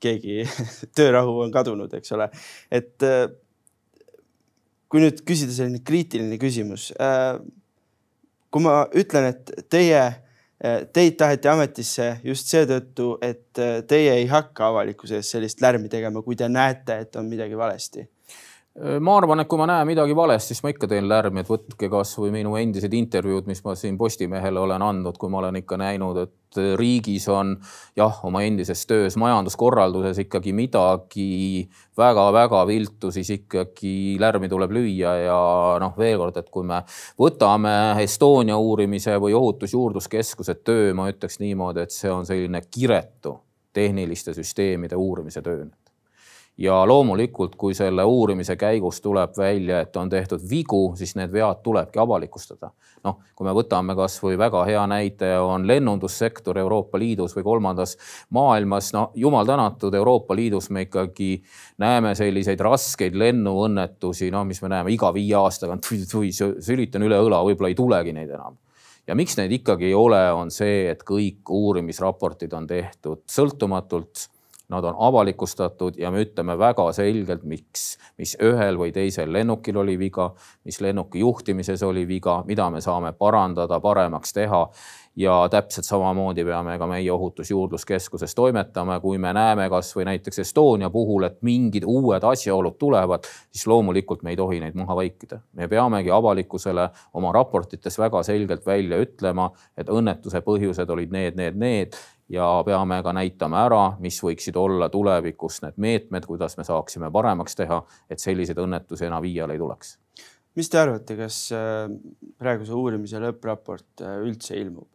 keegi 0.02 0.42
töörahu 0.98 1.44
on 1.44 1.54
kadunud, 1.54 1.94
eks 2.00 2.16
ole. 2.18 2.32
et 2.74 3.06
äh, 3.06 3.28
kui 4.90 5.04
nüüd 5.04 5.22
küsida 5.28 5.54
selline 5.54 5.84
kriitiline 5.86 6.40
küsimus. 6.42 6.92
Kui 8.54 8.62
ma 8.62 8.84
ütlen, 8.94 9.32
et 9.34 9.70
teie, 9.74 10.04
teid 10.94 11.16
taheti 11.20 11.50
ametisse 11.50 12.10
just 12.24 12.52
seetõttu, 12.54 13.16
et 13.26 13.62
teie 13.90 14.14
ei 14.20 14.28
hakka 14.30 14.70
avalikkuse 14.70 15.18
ees 15.20 15.32
sellist 15.34 15.64
lärmi 15.64 15.90
tegema, 15.90 16.22
kui 16.22 16.38
te 16.40 16.48
näete, 16.50 17.00
et 17.04 17.18
on 17.20 17.26
midagi 17.32 17.58
valesti 17.58 18.06
ma 18.74 19.18
arvan, 19.20 19.38
et 19.44 19.48
kui 19.50 19.60
ma 19.62 19.68
näen 19.70 19.86
midagi 19.86 20.16
valesti, 20.18 20.56
siis 20.56 20.64
ma 20.66 20.72
ikka 20.74 20.88
teen 20.90 21.06
lärmi, 21.06 21.44
et 21.44 21.50
võtke 21.50 21.90
kasvõi 21.94 22.32
minu 22.34 22.56
endised 22.58 22.94
intervjuud, 22.98 23.46
mis 23.46 23.62
ma 23.66 23.76
siin 23.78 24.00
Postimehele 24.00 24.64
olen 24.64 24.82
andnud, 24.82 25.20
kui 25.22 25.30
ma 25.30 25.44
olen 25.44 25.60
ikka 25.62 25.78
näinud, 25.78 26.18
et 26.24 26.60
riigis 26.80 27.28
on 27.30 27.52
jah, 27.98 28.18
oma 28.26 28.42
endises 28.46 28.82
töös 28.90 29.18
majanduskorralduses 29.22 30.24
ikkagi 30.26 30.56
midagi 30.58 31.68
väga-väga 31.98 32.64
viltu, 32.70 33.14
siis 33.14 33.30
ikkagi 33.38 34.18
lärmi 34.22 34.50
tuleb 34.50 34.74
lüüa 34.74 35.14
ja 35.22 35.38
noh, 35.82 35.94
veel 35.98 36.18
kord, 36.24 36.42
et 36.42 36.50
kui 36.54 36.66
me 36.66 36.82
võtame 37.22 37.76
Estonia 38.02 38.58
uurimise 38.58 39.20
või 39.22 39.38
ohutusjuurdluskeskuse 39.38 40.58
töö, 40.66 40.90
ma 40.98 41.12
ütleks 41.14 41.38
niimoodi, 41.46 41.86
et 41.86 41.94
see 41.94 42.10
on 42.10 42.26
selline 42.26 42.66
kiretu 42.74 43.38
tehniliste 43.74 44.34
süsteemide 44.34 44.98
uurimise 44.98 45.46
töö 45.46 45.70
ja 46.58 46.88
loomulikult, 46.88 47.56
kui 47.58 47.74
selle 47.74 48.04
uurimise 48.06 48.56
käigus 48.56 49.02
tuleb 49.02 49.34
välja, 49.38 49.82
et 49.82 49.96
on 49.98 50.10
tehtud 50.10 50.42
vigu, 50.50 50.94
siis 50.96 51.16
need 51.18 51.32
vead 51.34 51.64
tulebki 51.64 52.00
avalikustada. 52.00 52.72
noh, 53.04 53.18
kui 53.36 53.44
me 53.44 53.52
võtame 53.52 53.98
kasvõi 54.00 54.38
väga 54.40 54.62
hea 54.64 54.84
näite 54.88 55.34
on 55.44 55.66
lennundussektor 55.68 56.58
Euroopa 56.58 57.00
Liidus 57.00 57.34
või 57.36 57.44
kolmandas 57.44 57.98
maailmas, 58.30 58.94
no 58.94 59.10
jumal 59.16 59.46
tänatud, 59.46 59.94
Euroopa 59.94 60.36
Liidus 60.36 60.70
me 60.70 60.86
ikkagi 60.86 61.44
näeme 61.84 62.16
selliseid 62.16 62.60
raskeid 62.60 63.18
lennuõnnetusi, 63.20 64.32
no 64.32 64.46
mis 64.48 64.62
me 64.62 64.72
näeme 64.72 64.94
iga 64.94 65.12
viie 65.14 65.36
aasta 65.36 65.68
tagant, 65.68 65.90
sülitan 66.64 67.04
üle 67.04 67.20
õla, 67.20 67.44
võib-olla 67.44 67.74
ei 67.74 67.76
tulegi 67.76 68.14
neid 68.14 68.30
enam 68.30 68.56
ja 69.08 69.16
miks 69.20 69.36
neid 69.36 69.52
ikkagi 69.52 69.90
ei 69.90 69.98
ole, 69.98 70.22
on 70.32 70.52
see, 70.52 70.88
et 70.92 71.04
kõik 71.04 71.50
uurimisraportid 71.52 72.54
on 72.56 72.68
tehtud 72.70 73.26
sõltumatult 73.28 74.30
Nad 74.70 74.84
on 74.84 74.96
avalikustatud 74.98 75.98
ja 76.00 76.12
me 76.12 76.22
ütleme 76.24 76.56
väga 76.58 76.86
selgelt, 76.96 77.44
miks, 77.44 77.98
mis 78.18 78.38
ühel 78.40 78.78
või 78.80 78.94
teisel 78.96 79.34
lennukil 79.34 79.76
oli 79.82 79.98
viga, 80.00 80.30
mis 80.64 80.80
lennuki 80.82 81.20
juhtimises 81.20 81.84
oli 81.84 82.06
viga, 82.08 82.40
mida 82.48 82.70
me 82.72 82.80
saame 82.82 83.12
parandada, 83.14 83.80
paremaks 83.84 84.34
teha. 84.34 84.68
ja 85.16 85.34
täpselt 85.50 85.86
samamoodi 85.86 86.42
peame 86.42 86.74
ka 86.82 86.88
meie 86.90 87.12
ohutusjuurdluskeskuses 87.14 88.34
toimetama, 88.36 88.96
kui 89.00 89.20
me 89.22 89.30
näeme 89.34 89.68
kasvõi 89.70 90.08
näiteks 90.08 90.40
Estonia 90.42 90.90
puhul, 90.90 91.28
et 91.28 91.38
mingid 91.46 91.84
uued 91.86 92.24
asjaolud 92.24 92.80
tulevad, 92.80 93.28
siis 93.52 93.68
loomulikult 93.68 94.24
me 94.24 94.34
ei 94.34 94.40
tohi 94.40 94.60
neid 94.64 94.74
maha 94.74 94.96
vaikida. 94.96 95.40
me 95.54 95.68
peamegi 95.68 96.10
avalikkusele 96.12 96.90
oma 97.14 97.32
raportites 97.32 98.00
väga 98.00 98.24
selgelt 98.24 98.66
välja 98.66 98.98
ütlema, 98.98 99.52
et 99.78 99.90
õnnetuse 99.90 100.42
põhjused 100.42 100.90
olid 100.90 101.12
need, 101.12 101.36
need, 101.38 101.62
need 101.62 101.94
ja 102.34 102.48
peame 102.66 103.02
ka 103.06 103.14
näitama 103.16 103.66
ära, 103.68 103.82
mis 104.04 104.18
võiksid 104.24 104.58
olla 104.60 104.90
tulevikus 104.94 105.62
need 105.66 105.78
meetmed, 105.78 106.26
kuidas 106.30 106.58
me 106.58 106.66
saaksime 106.68 107.12
paremaks 107.14 107.58
teha, 107.60 107.84
et 108.10 108.24
selliseid 108.24 108.60
õnnetusi 108.64 109.08
enam 109.10 109.26
iial 109.30 109.54
ei 109.54 109.62
tuleks. 109.62 109.98
mis 110.56 110.70
te 110.70 110.80
arvate, 110.80 111.18
kas 111.18 111.38
äh, 111.54 111.86
praeguse 112.38 112.74
uurimise 112.78 113.22
lõppraport 113.22 114.04
äh, 114.06 114.20
üldse 114.26 114.58
ilmub? 114.58 114.90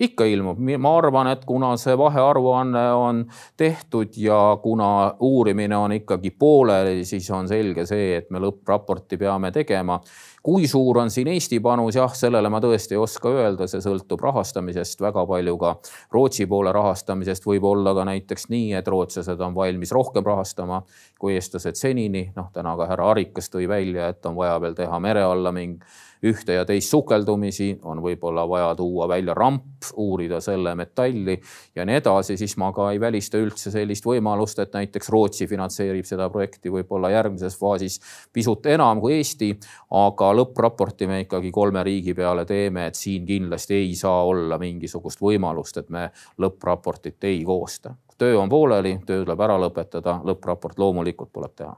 ikka 0.00 0.24
ilmub, 0.28 0.58
ma 0.78 0.90
arvan, 0.98 1.30
et 1.32 1.44
kuna 1.48 1.70
see 1.80 1.96
vahearuanne 1.98 2.82
on 2.96 3.22
tehtud 3.56 4.16
ja 4.16 4.58
kuna 4.62 5.14
uurimine 5.20 5.76
on 5.76 5.94
ikkagi 5.96 6.30
pooleli, 6.30 7.04
siis 7.04 7.30
on 7.36 7.48
selge 7.48 7.86
see, 7.88 8.14
et 8.18 8.30
me 8.30 8.40
lõppraporti 8.42 9.18
peame 9.20 9.52
tegema 9.52 10.00
kui 10.42 10.68
suur 10.68 10.98
on 10.98 11.10
siin 11.12 11.28
Eesti 11.28 11.60
panus, 11.60 11.96
jah, 11.98 12.12
sellele 12.16 12.48
ma 12.52 12.60
tõesti 12.62 12.96
ei 12.96 13.00
oska 13.00 13.32
öelda, 13.32 13.68
see 13.68 13.82
sõltub 13.84 14.22
rahastamisest, 14.24 15.00
väga 15.04 15.24
palju 15.28 15.56
ka. 15.60 15.74
Rootsi 16.14 16.46
poole 16.50 16.72
rahastamisest, 16.72 17.46
võib 17.46 17.66
olla 17.68 17.94
ka 17.96 18.06
näiteks 18.08 18.48
nii, 18.52 18.72
et 18.78 18.88
rootslased 18.88 19.40
on 19.44 19.56
valmis 19.56 19.92
rohkem 19.92 20.24
rahastama 20.26 20.82
kui 21.20 21.36
eestlased 21.36 21.76
senini. 21.76 22.30
noh, 22.36 22.48
täna 22.52 22.76
ka 22.76 22.88
härra 22.88 23.10
Arikas 23.12 23.52
tõi 23.52 23.68
välja, 23.68 24.08
et 24.08 24.26
on 24.26 24.36
vaja 24.36 24.60
veel 24.60 24.74
teha 24.78 25.00
mere 25.00 25.22
alla 25.28 25.52
mingi 25.52 25.84
ühte 26.26 26.52
ja 26.58 26.64
teist 26.68 26.92
sukeldumisi, 26.92 27.70
on 27.88 28.02
võib-olla 28.04 28.44
vaja 28.48 28.74
tuua 28.76 29.08
välja 29.08 29.34
ramp, 29.34 29.64
uurida 29.96 30.40
selle 30.44 30.74
metalli 30.76 31.38
ja 31.76 31.86
nii 31.88 31.96
edasi, 32.00 32.36
siis 32.36 32.56
ma 32.60 32.70
ka 32.76 32.90
ei 32.92 33.00
välista 33.00 33.40
üldse 33.40 33.72
sellist 33.72 34.04
võimalust, 34.06 34.60
et 34.60 34.76
näiteks 34.76 35.08
Rootsi 35.12 35.48
finantseerib 35.48 36.04
seda 36.08 36.28
projekti 36.30 36.72
võib-olla 36.72 37.10
järgmises 37.14 37.56
faasis 37.58 38.00
pisut 38.32 38.66
enam 38.66 39.00
kui 39.00 39.16
Eesti. 39.20 39.50
aga 39.90 40.30
lõppraporti 40.36 41.08
me 41.08 41.20
ikkagi 41.24 41.50
kolme 41.50 41.82
riigi 41.84 42.14
peale 42.14 42.44
teeme, 42.44 42.86
et 42.86 42.94
siin 42.94 43.26
kindlasti 43.26 43.74
ei 43.74 43.94
saa 43.94 44.24
olla 44.24 44.58
mingisugust 44.58 45.20
võimalust, 45.20 45.80
et 45.80 45.88
me 45.88 46.10
lõppraportit 46.38 47.24
ei 47.24 47.44
koosta. 47.44 47.94
töö 48.18 48.38
on 48.38 48.48
pooleli, 48.48 48.98
töö 49.06 49.24
tuleb 49.24 49.40
ära 49.40 49.56
lõpetada, 49.58 50.20
lõppraport 50.24 50.78
loomulikult 50.78 51.32
tuleb 51.32 51.56
teha 51.56 51.76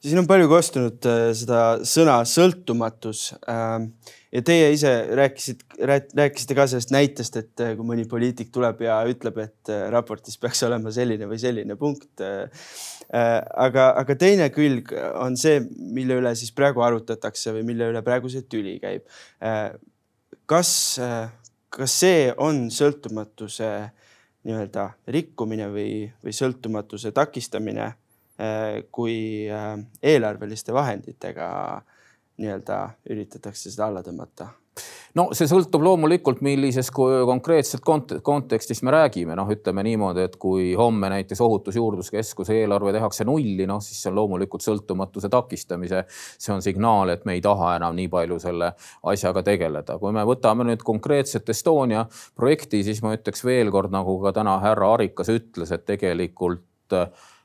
siin 0.00 0.20
on 0.22 0.28
palju 0.28 0.48
kostnud 0.50 1.06
äh, 1.08 1.30
seda 1.36 1.60
sõna 1.88 2.20
sõltumatus. 2.28 3.30
Ähm, 3.50 3.90
ja 4.32 4.42
teie 4.46 4.70
ise 4.74 4.92
rääkisite, 5.18 5.66
rääkisite 6.16 6.56
ka 6.56 6.66
sellest 6.70 6.94
näitest, 6.94 7.36
et 7.40 7.64
äh, 7.64 7.74
kui 7.76 7.86
mõni 7.86 8.06
poliitik 8.08 8.52
tuleb 8.54 8.80
ja 8.86 9.00
ütleb, 9.10 9.42
et 9.44 9.72
äh, 9.72 9.88
raportis 9.92 10.40
peaks 10.40 10.64
olema 10.68 10.92
selline 10.94 11.28
või 11.30 11.40
selline 11.42 11.76
punkt. 11.80 12.08
aga, 13.10 13.84
aga 13.98 14.14
teine 14.14 14.46
külg 14.54 14.92
on 15.18 15.34
see, 15.36 15.58
mille 15.66 16.20
üle 16.20 16.30
siis 16.38 16.52
praegu 16.54 16.84
arutatakse 16.86 17.50
või 17.56 17.64
mille 17.72 17.88
üle 17.90 18.02
praegu 18.06 18.30
see 18.30 18.44
tüli 18.46 18.76
käib. 18.78 19.02
kas, 20.46 20.70
kas 21.74 21.96
see 22.04 22.28
on 22.38 22.68
sõltumatuse 22.70 23.72
nii-öelda 24.46 24.84
rikkumine 25.10 25.66
või, 25.74 25.90
või 26.22 26.36
sõltumatuse 26.36 27.10
takistamine 27.10 27.90
kui 28.92 29.50
äh, 29.52 29.74
eelarveliste 30.02 30.72
vahenditega 30.72 31.50
nii-öelda 32.40 32.80
üritatakse 33.10 33.70
seda 33.72 33.90
alla 33.90 34.02
tõmmata? 34.06 34.48
no 35.18 35.26
see 35.36 35.48
sõltub 35.50 35.82
loomulikult, 35.84 36.38
millises 36.46 36.88
konkreetselt 36.94 37.82
kont 37.84 38.12
kontekstis 38.24 38.80
me 38.86 38.94
räägime, 38.94 39.34
noh, 39.36 39.48
ütleme 39.50 39.82
niimoodi, 39.84 40.22
et 40.24 40.36
kui 40.40 40.70
homme 40.78 41.10
näiteks 41.12 41.42
Ohutusjuurdluskeskuse 41.44 42.54
eelarve 42.62 42.94
tehakse 42.94 43.26
nulli, 43.28 43.66
noh 43.68 43.82
siis 43.84 43.98
see 44.00 44.12
on 44.12 44.20
loomulikult 44.20 44.64
sõltumatuse 44.64 45.28
takistamise. 45.32 46.04
see 46.08 46.54
on 46.54 46.62
signaal, 46.64 47.10
et 47.12 47.26
me 47.28 47.34
ei 47.36 47.42
taha 47.44 47.74
enam 47.80 47.98
nii 47.98 48.08
palju 48.12 48.38
selle 48.40 48.70
asjaga 49.12 49.42
tegeleda. 49.50 49.98
kui 49.98 50.14
me 50.16 50.24
võtame 50.24 50.64
nüüd 50.70 50.86
konkreetset 50.86 51.50
Estonia 51.50 52.06
projekti, 52.36 52.84
siis 52.86 53.02
ma 53.02 53.12
ütleks 53.18 53.44
veel 53.44 53.74
kord, 53.74 53.92
nagu 53.92 54.16
ka 54.22 54.32
täna 54.38 54.56
härra 54.62 54.94
Arikas 54.94 55.28
ütles, 55.34 55.74
et 55.74 55.84
tegelikult 55.90 56.94
äh, 56.96 57.10
Äh, 57.20 57.39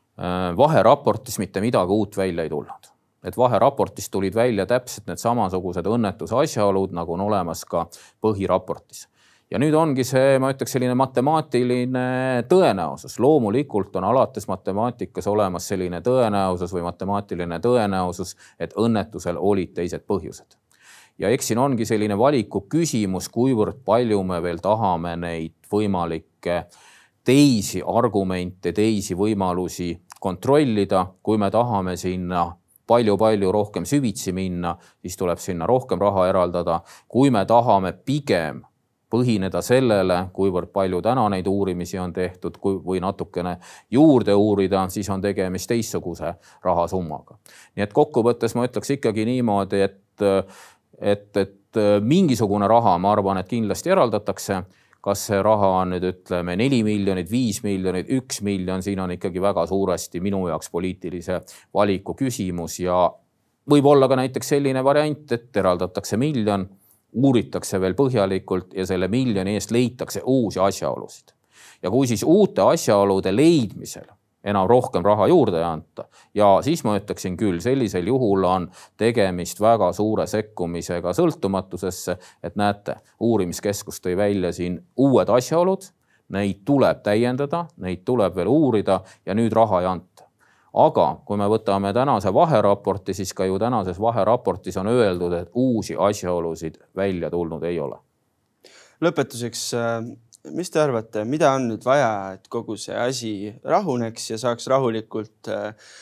vaheraportis 0.57 1.39
mitte 1.39 1.61
midagi 1.61 1.91
uut 1.91 2.17
välja 2.17 2.43
ei 2.43 2.49
tulnud. 2.49 2.91
et 3.25 3.37
vaheraportis 3.37 4.09
tulid 4.09 4.35
välja 4.35 4.65
täpselt 4.69 5.07
need 5.09 5.17
samasugused 5.17 5.87
õnnetuse 5.89 6.35
asjaolud, 6.43 6.91
nagu 6.93 7.13
on 7.13 7.21
olemas 7.21 7.65
ka 7.65 7.87
põhiraportis. 8.21 9.07
ja 9.51 9.59
nüüd 9.59 9.73
ongi 9.73 10.03
see, 10.03 10.39
ma 10.39 10.53
ütleks, 10.53 10.71
selline 10.71 10.95
matemaatiline 10.95 12.45
tõenäosus. 12.49 13.19
loomulikult 13.19 13.95
on 13.95 14.03
alates 14.03 14.47
matemaatikas 14.47 15.27
olemas 15.27 15.67
selline 15.67 16.01
tõenäosus 16.01 16.73
või 16.73 16.85
matemaatiline 16.87 17.59
tõenäosus, 17.59 18.35
et 18.59 18.73
õnnetusel 18.73 19.37
olid 19.39 19.73
teised 19.73 20.07
põhjused 20.07 20.55
ja 21.17 21.29
eks 21.29 21.47
siin 21.51 21.59
ongi 21.59 21.85
selline 21.87 22.17
valiku 22.17 22.65
küsimus, 22.69 23.29
kuivõrd 23.31 23.83
palju 23.85 24.23
me 24.23 24.41
veel 24.43 24.59
tahame 24.63 25.15
neid 25.19 25.55
võimalikke 25.71 26.65
teisi 27.25 27.81
argumente, 27.81 28.71
teisi 28.73 29.15
võimalusi 29.17 29.91
kontrollida, 30.21 31.05
kui 31.23 31.37
me 31.41 31.49
tahame 31.51 31.97
sinna 31.97 32.45
palju-palju 32.87 33.51
rohkem 33.51 33.85
süvitsi 33.85 34.33
minna, 34.33 34.75
siis 35.01 35.17
tuleb 35.17 35.41
sinna 35.41 35.65
rohkem 35.65 35.99
raha 35.99 36.27
eraldada. 36.29 36.81
kui 37.07 37.29
me 37.29 37.45
tahame 37.45 37.93
pigem 38.05 38.61
põhineda 39.09 39.61
sellele, 39.61 40.17
kuivõrd 40.33 40.71
palju 40.73 41.01
täna 41.01 41.27
neid 41.29 41.47
uurimisi 41.47 41.99
on 42.01 42.13
tehtud, 42.13 42.57
kui 42.61 42.77
või 42.85 43.01
natukene 43.01 43.57
juurde 43.91 44.33
uurida, 44.33 44.87
siis 44.89 45.09
on 45.09 45.21
tegemist 45.21 45.69
teistsuguse 45.69 46.33
rahasummaga. 46.63 47.37
nii 47.75 47.83
et 47.83 47.93
kokkuvõttes 47.93 48.55
ma 48.55 48.65
ütleks 48.67 48.95
ikkagi 48.97 49.25
niimoodi, 49.25 49.81
et, 49.81 50.25
et, 50.99 51.37
et 51.37 51.81
mingisugune 52.01 52.67
raha, 52.67 52.97
ma 52.97 53.11
arvan, 53.11 53.37
et 53.37 53.47
kindlasti 53.47 53.89
eraldatakse 53.89 54.63
kas 55.05 55.27
see 55.29 55.41
raha 55.45 55.67
on 55.83 55.93
nüüd 55.93 56.05
ütleme 56.09 56.55
neli 56.57 56.79
miljonit, 56.85 57.29
viis 57.29 57.59
miljonit, 57.61 58.09
üks 58.09 58.41
miljon, 58.45 58.81
siin 58.81 59.03
on 59.03 59.13
ikkagi 59.13 59.41
väga 59.43 59.67
suuresti 59.69 60.21
minu 60.23 60.47
jaoks 60.49 60.71
poliitilise 60.73 61.41
valiku 61.77 62.15
küsimus 62.17 62.79
ja 62.81 63.03
võib 63.69 63.85
olla 63.91 64.09
ka 64.09 64.17
näiteks 64.17 64.49
selline 64.55 64.81
variant, 64.85 65.29
et 65.37 65.61
eraldatakse 65.61 66.17
miljon, 66.17 66.65
uuritakse 67.15 67.79
veel 67.81 67.93
põhjalikult 67.97 68.73
ja 68.73 68.85
selle 68.89 69.07
miljoni 69.11 69.53
eest 69.59 69.71
leitakse 69.71 70.23
uusi 70.25 70.59
asjaolusid. 70.59 71.35
ja 71.83 71.91
kui 71.91 72.07
siis 72.07 72.23
uute 72.23 72.65
asjaolude 72.65 73.35
leidmisel 73.35 74.09
enam 74.45 74.67
rohkem 74.69 75.03
raha 75.05 75.27
juurde 75.27 75.59
ei 75.59 75.67
anta. 75.67 76.07
ja 76.33 76.59
siis 76.61 76.83
ma 76.83 76.97
ütleksin 76.99 77.37
küll, 77.37 77.59
sellisel 77.59 78.07
juhul 78.07 78.43
on 78.43 78.69
tegemist 78.97 79.61
väga 79.61 79.91
suure 79.93 80.27
sekkumisega 80.27 81.13
sõltumatusesse, 81.13 82.17
et 82.43 82.55
näete, 82.55 82.99
uurimiskeskus 83.19 84.01
tõi 84.01 84.17
välja 84.17 84.53
siin 84.53 84.79
uued 84.97 85.29
asjaolud, 85.29 85.89
neid 86.29 86.63
tuleb 86.65 87.01
täiendada, 87.05 87.65
neid 87.77 88.05
tuleb 88.05 88.35
veel 88.35 88.49
uurida 88.49 89.01
ja 89.25 89.33
nüüd 89.37 89.53
raha 89.53 89.81
ei 89.81 89.89
anta 89.89 90.15
aga 90.75 91.05
kui 91.25 91.39
me 91.39 91.47
võtame 91.49 91.93
tänase 91.95 92.33
vaheraporti, 92.35 93.15
siis 93.15 93.31
ka 93.33 93.47
ju 93.47 93.59
tänases 93.59 93.99
vaheraportis 94.01 94.77
on 94.77 94.89
öeldud, 94.91 95.33
et 95.33 95.51
uusi 95.53 95.95
asjaolusid 95.95 96.81
välja 96.95 97.29
tulnud 97.31 97.63
ei 97.63 97.79
ole. 97.79 97.99
lõpetuseks 99.01 99.61
mis 100.53 100.69
te 100.71 100.81
arvate, 100.81 101.23
mida 101.27 101.53
on 101.55 101.69
nüüd 101.71 101.85
vaja, 101.85 102.35
et 102.37 102.49
kogu 102.51 102.77
see 102.79 102.95
asi 102.95 103.33
rahuneks 103.65 104.29
ja 104.31 104.39
saaks 104.41 104.67
rahulikult 104.71 105.49
äh, 105.53 105.93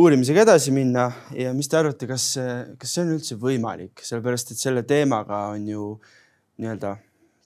uurimisega 0.00 0.44
edasi 0.46 0.74
minna? 0.74 1.10
Ja 1.36 1.52
mis 1.56 1.68
te 1.68 1.80
arvate, 1.80 2.08
kas, 2.10 2.32
kas 2.80 2.94
see 2.94 3.04
on 3.04 3.16
üldse 3.16 3.38
võimalik, 3.40 4.04
sellepärast 4.04 4.54
et 4.54 4.62
selle 4.62 4.84
teemaga 4.88 5.48
on 5.54 5.66
ju 5.68 5.88
nii-öelda 6.62 6.96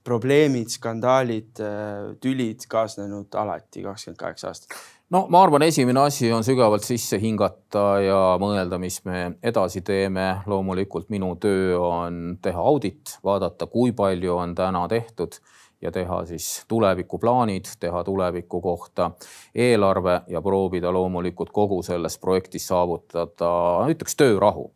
probleemid, 0.08 0.70
skandaalid, 0.72 1.58
äh, 1.60 2.14
tülid 2.22 2.64
kaasnenud 2.70 3.34
alati 3.36 3.84
kakskümmend 3.84 4.20
kaheksa 4.20 4.52
aastat. 4.52 4.78
No 5.08 5.22
ma 5.32 5.40
arvan, 5.40 5.64
esimene 5.64 6.02
asi 6.04 6.28
on 6.36 6.44
sügavalt 6.44 6.84
sisse 6.84 7.16
hingata 7.20 7.84
ja 8.04 8.18
mõelda, 8.40 8.76
mis 8.80 9.00
me 9.08 9.38
edasi 9.42 9.80
teeme. 9.80 10.42
loomulikult 10.46 11.08
minu 11.08 11.34
töö 11.40 11.78
on 11.80 12.36
teha 12.42 12.60
audit, 12.60 13.16
vaadata, 13.24 13.66
kui 13.72 13.92
palju 13.96 14.36
on 14.36 14.54
täna 14.54 14.84
tehtud 14.88 15.40
ja 15.80 15.92
teha 15.92 16.24
siis 16.24 16.64
tulevikuplaanid, 16.68 17.64
teha 17.80 18.04
tuleviku 18.04 18.60
kohta 18.60 19.10
eelarve 19.54 20.20
ja 20.26 20.42
proovida 20.42 20.92
loomulikult 20.92 21.50
kogu 21.50 21.82
selles 21.82 22.18
projektis 22.18 22.68
saavutada, 22.68 23.52
ütleks 23.90 24.16
töörahu. 24.16 24.72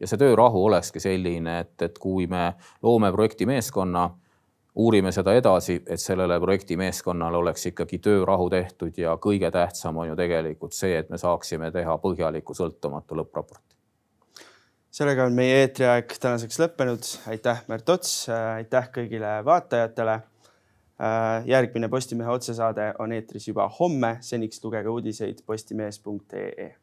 ja 0.00 0.06
see 0.08 0.18
töörahu 0.18 0.64
olekski 0.64 1.00
selline, 1.00 1.58
et, 1.60 1.82
et 1.82 1.98
kui 1.98 2.26
me 2.26 2.54
loome 2.82 3.12
projektimeeskonna, 3.12 4.10
uurime 4.74 5.12
seda 5.12 5.34
edasi, 5.36 5.82
et 5.86 6.00
sellele 6.00 6.40
projektimeeskonnale 6.40 7.36
oleks 7.36 7.66
ikkagi 7.66 7.98
töörahu 7.98 8.48
tehtud 8.50 8.96
ja 8.98 9.18
kõige 9.20 9.50
tähtsam 9.50 9.98
on 9.98 10.08
ju 10.08 10.16
tegelikult 10.16 10.72
see, 10.72 10.96
et 10.98 11.10
me 11.10 11.18
saaksime 11.18 11.70
teha 11.70 11.98
põhjaliku 11.98 12.56
sõltumatu 12.56 13.18
lõppraporti 13.20 13.69
sellega 14.90 15.24
on 15.28 15.36
meie 15.36 15.62
eetriaeg 15.62 16.12
tänaseks 16.20 16.58
lõppenud. 16.62 17.06
aitäh, 17.30 17.62
Märt 17.68 17.88
Ots, 17.88 18.28
aitäh 18.28 18.90
kõigile 18.96 19.38
vaatajatele. 19.44 20.20
järgmine 21.46 21.88
Postimehe 21.88 22.30
otsesaade 22.30 22.92
on 22.98 23.12
eetris 23.12 23.48
juba 23.48 23.68
homme, 23.78 24.18
seniks 24.20 24.64
lugege 24.64 24.88
uudiseid 24.88 25.42
postimees.ee 25.46 26.74